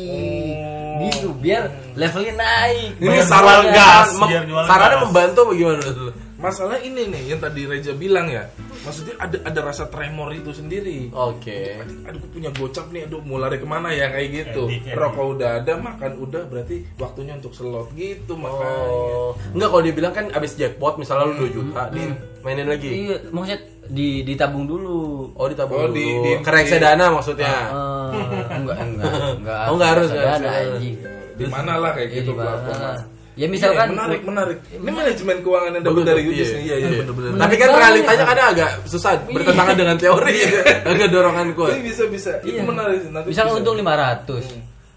gitu 0.96 1.28
biar 1.36 1.68
levelnya 1.92 2.34
naik 2.40 2.96
Ini 2.96 3.20
saran 3.22 3.68
gas, 3.68 4.16
Sarannya 4.64 4.98
membantu 5.04 5.38
apa 5.44 5.52
gimana 5.52 5.80
dulu? 5.84 6.12
Masalah 6.36 6.76
ini 6.84 7.08
nih 7.08 7.32
yang 7.32 7.40
tadi 7.40 7.64
Reja 7.64 7.96
bilang 7.96 8.28
ya. 8.28 8.44
Maksudnya 8.84 9.16
ada 9.16 9.40
ada 9.40 9.60
rasa 9.72 9.88
tremor 9.88 10.36
itu 10.36 10.52
sendiri. 10.52 11.08
Oke. 11.08 11.80
Aduh, 11.80 12.04
aduh 12.12 12.18
gue 12.20 12.30
punya 12.30 12.52
gocap 12.52 12.92
nih, 12.92 13.08
aduh 13.08 13.24
mau 13.24 13.40
lari 13.40 13.56
ke 13.56 13.64
mana 13.64 13.88
ya 13.88 14.12
kayak 14.12 14.28
gitu. 14.44 14.68
Edik, 14.68 14.84
edik. 14.84 15.00
Rokok 15.00 15.26
udah 15.32 15.64
ada, 15.64 15.72
makan 15.80 16.12
udah, 16.20 16.44
berarti 16.44 16.84
waktunya 17.00 17.40
untuk 17.40 17.56
slot 17.56 17.88
gitu 17.96 18.36
makanya. 18.36 18.84
Oh, 18.92 19.32
enggak 19.56 19.68
kalau 19.72 19.82
dibilang 19.88 20.12
kan 20.12 20.26
abis 20.28 20.60
jackpot 20.60 21.00
misalnya 21.00 21.24
lu 21.32 21.48
2 21.48 21.56
juta, 21.56 21.82
di 21.88 22.04
mainin 22.44 22.68
lagi. 22.68 22.90
iya 23.08 23.16
maksudnya 23.32 23.58
di 23.88 24.08
ditabung 24.22 24.64
dulu 24.64 24.96
Oh 25.32 25.34
Oh, 25.36 25.46
ditabung 25.46 25.86
dulu. 25.86 25.92
di- 25.92 26.16
di- 26.20 26.38
ke 26.38 26.50
reksadana 26.50 27.06
maksudnya. 27.08 27.54
Eh, 27.68 28.54
enggak 28.58 28.78
enggak 28.78 29.12
enggak 29.36 29.62
Oh, 29.64 29.74
enggak 29.74 29.88
harus, 29.92 30.08
harus. 30.10 30.42
anjing 30.42 30.96
Di 31.34 31.44
mana 31.46 31.72
lah 31.76 31.90
kayak 31.92 32.08
Ya, 32.08 32.16
gitu 32.16 32.32
platform. 32.32 32.96
ya 33.36 33.46
misalkan 33.46 33.86
Iya, 33.86 33.92
menarik, 33.92 34.20
menarik. 34.22 34.58
Ini 34.70 34.90
manajemen 34.90 35.36
keuangan 35.38 35.70
yang 35.70 35.84
dapat 35.84 36.02
dari 36.04 36.18
iya. 36.18 36.26
Yudis 36.26 36.48
nih. 36.48 36.62
Iya, 36.62 36.74
iya, 36.78 36.88
bener-bener. 36.96 37.30
Tapi 37.36 37.54
kan 37.54 37.68
realitanya 37.70 38.24
kadang 38.24 38.46
agak 38.50 38.70
susah 38.84 39.12
bertentangan 39.26 39.76
dengan 39.76 39.96
teori 39.96 40.32
gitu. 40.34 40.56
Agak 40.88 41.08
dorongan 41.10 41.46
kuat. 41.52 41.70
Ini 41.70 41.82
bisa 41.84 42.02
bisa. 42.06 42.32
Itu 42.40 42.48
Iya. 42.50 42.62
menarik. 42.62 42.98
Nanti 43.06 43.26
misalkan 43.28 43.52
bisa. 43.52 43.60
untung 43.60 43.76
500 43.76 44.44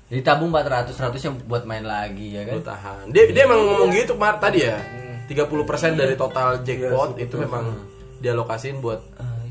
ditabung 0.10 0.50
400 0.50 0.90
100 0.90 1.22
yang 1.22 1.36
buat 1.46 1.64
main 1.64 1.84
lagi 1.84 2.34
ya 2.34 2.42
kan 2.44 2.56
Lu 2.56 2.64
tahan. 2.64 3.04
Dia 3.10 3.24
dia 3.28 3.44
emang 3.44 3.60
ngomong 3.62 3.90
gitu 3.92 4.16
Mar 4.16 4.40
tadi 4.40 4.64
ya. 4.64 4.80
30% 5.28 5.46
dari 5.94 6.16
total 6.16 6.64
jackpot 6.64 7.14
Iya, 7.14 7.22
itu 7.22 7.36
memang 7.38 7.76
dialokasiin 8.20 8.78
buat 8.78 9.02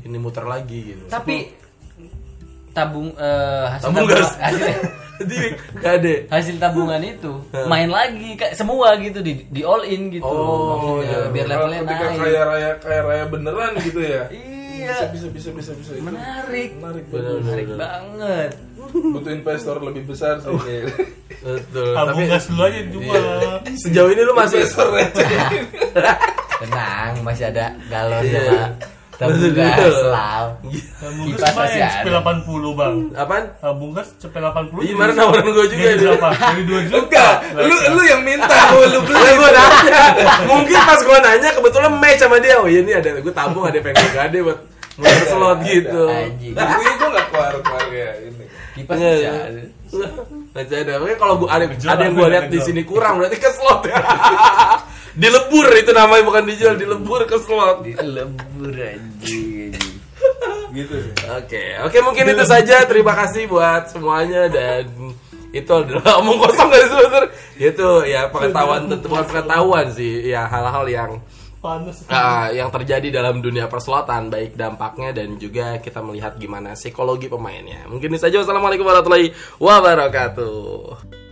ini 0.01 0.15
muter 0.15 0.43
lagi 0.43 0.79
gitu. 0.87 1.03
tapi 1.07 1.51
tabung 2.69 3.11
eh, 3.11 3.65
hasil 3.67 3.85
Tabung 3.85 4.05
tabungan- 4.05 4.21
gas. 4.21 4.31
hasil, 4.39 4.65
Jadi 5.19 5.35
gak 5.75 5.93
ada. 5.99 6.13
hasil 6.31 6.55
tabungan 6.57 7.01
itu 7.01 7.33
main 7.65 7.89
lagi 7.89 8.33
kayak 8.33 8.55
semua 8.55 8.95
gitu 8.95 9.19
di, 9.19 9.43
di 9.45 9.61
all 9.61 9.83
in 9.83 10.07
gitu 10.09 10.23
Oh, 10.23 10.79
maksudnya 10.95 11.11
iya. 11.11 11.27
biar 11.29 11.45
levelnya 11.45 11.79
ketika 11.83 12.05
naik 12.05 12.19
kaya 12.19 12.41
raya 12.41 12.71
kaya 12.77 13.01
raya 13.03 13.23
beneran 13.25 13.71
gitu 13.79 13.99
ya. 13.99 14.23
iya 14.31 14.95
Bisa 15.11 15.27
bisa 15.27 15.51
bisa 15.51 15.71
bisa 15.75 15.91
bisa. 15.91 15.91
menarik 15.99 16.71
Menarik 16.73 17.03
Bener, 17.05 17.35
menarik 17.37 17.67
banget 17.73 18.51
Butuh 18.89 19.31
investor 19.33 19.75
lebih 19.81 20.03
besar 20.07 20.39
sih. 20.39 20.81
Betul. 21.37 21.91
tabung 21.91 22.15
Tapi 22.15 22.31
gas 22.31 22.45
dulu 22.47 22.63
aja 22.63 22.79
dijual 22.79 23.23
sejauh 23.75 24.09
ini 24.09 24.21
lu 24.23 24.33
masih 24.33 24.57
investor 24.57 24.87
aja. 24.93 25.25
tenang 26.59 27.11
masih 27.21 27.45
ada 27.47 27.65
galon 27.87 28.21
Iya. 28.21 28.39
sama 28.39 28.67
tabung 29.19 29.51
gas 29.51 29.97
law 30.05 30.43
tabung 30.95 31.25
Kipas 31.27 31.51
masih 31.51 31.59
main 31.75 31.83
ada. 31.83 31.91
CP 31.93 32.07
80 32.07 32.71
bang 32.73 32.95
apaan? 33.13 33.43
tabung 33.57 33.91
gas 33.91 34.07
CP 34.15 34.31
80 34.33 34.79
Iya, 34.79 34.93
kemarin 34.93 35.13
nawarin 35.13 35.43
gua 35.49 35.65
juga 35.65 35.89
dia. 35.89 35.95
berapa 36.09 36.29
dari 36.31 36.63
2 36.63 36.87
juta 36.87 36.97
Enggak, 36.99 37.33
lu 37.61 37.75
lu 37.89 38.01
yang 38.05 38.21
minta, 38.21 38.57
lu 38.69 38.79
lu 38.85 38.99
beli. 39.01 39.31
Gue 39.33 39.49
nanya, 39.49 39.99
mungkin 40.45 40.77
pas 40.81 40.99
gue 40.99 41.17
nanya 41.17 41.49
kebetulan 41.51 41.91
match 41.95 42.19
sama 42.19 42.37
dia. 42.37 42.55
Oh 42.55 42.67
iya 42.67 42.79
ini 42.79 42.91
ada 42.93 43.09
gue 43.13 43.33
tabung 43.33 43.63
ada 43.63 43.75
pengen 43.77 44.07
gade 44.09 44.39
buat 44.39 44.59
muter 44.95 45.23
slot 45.25 45.59
gitu. 45.63 46.03
anjing 46.05 46.53
Tapi 46.53 46.71
gue 46.89 47.07
nggak 47.09 47.25
keluar 47.29 47.51
keluar 47.57 47.85
ya 47.89 48.09
ini. 48.21 48.43
kipas 48.73 48.95
Iya, 48.95 49.09
masih 49.09 49.19
iya. 49.19 49.31
ada 49.41 49.61
Masih 50.49 50.75
ada. 50.77 50.91
Makanya 50.97 51.17
kalau 51.17 51.33
gua 51.37 51.49
ada, 51.51 51.65
ada 51.67 52.01
yang 52.01 52.13
gue 52.13 52.27
lihat 52.29 52.45
di 52.47 52.59
sini 52.61 52.81
kurang 52.83 53.17
berarti 53.17 53.35
ke 53.35 53.49
slot. 53.49 53.83
dilebur 55.15 55.67
itu 55.77 55.91
namanya 55.93 56.23
bukan 56.25 56.43
dijual, 56.45 56.75
dilebur 56.75 57.25
ke 57.25 57.37
slot. 57.41 57.85
dilebur 57.85 58.73
anjing 58.75 59.73
anjing. 59.73 59.97
Gitu 60.75 60.93
sih. 61.01 61.13
Oke, 61.33 61.63
oke 61.81 61.97
mungkin 62.05 62.25
itu 62.29 62.43
saja. 62.45 62.85
Terima 62.85 63.13
kasih 63.17 63.49
buat 63.49 63.89
semuanya 63.89 64.45
dan 64.51 64.85
itu 65.49 65.71
adalah 65.73 66.21
omong 66.21 66.37
kosong 66.37 66.69
dari 66.69 66.85
sebenarnya. 66.85 67.29
Itu 67.57 67.87
ya 68.05 68.29
pengetahuan 68.29 68.85
tentu 68.85 69.09
bukan 69.09 69.25
pengetahuan 69.25 69.87
sih, 69.89 70.29
ya 70.29 70.45
hal-hal 70.45 70.85
yang 70.85 71.11
panas 71.59 72.07
Ah, 72.07 72.47
yang 72.53 72.71
terjadi 72.71 73.19
dalam 73.19 73.43
dunia 73.43 73.67
perselotan 73.67 74.31
baik 74.31 74.55
dampaknya 74.55 75.11
dan 75.11 75.35
juga 75.35 75.81
kita 75.81 75.99
melihat 75.99 76.37
gimana 76.39 76.77
psikologi 76.77 77.27
pemainnya. 77.27 77.89
Mungkin 77.89 78.15
itu 78.15 78.21
saja. 78.21 78.39
Wassalamualaikum 78.39 78.85
warahmatullahi 78.85 79.33
wabarakatuh. 79.59 81.28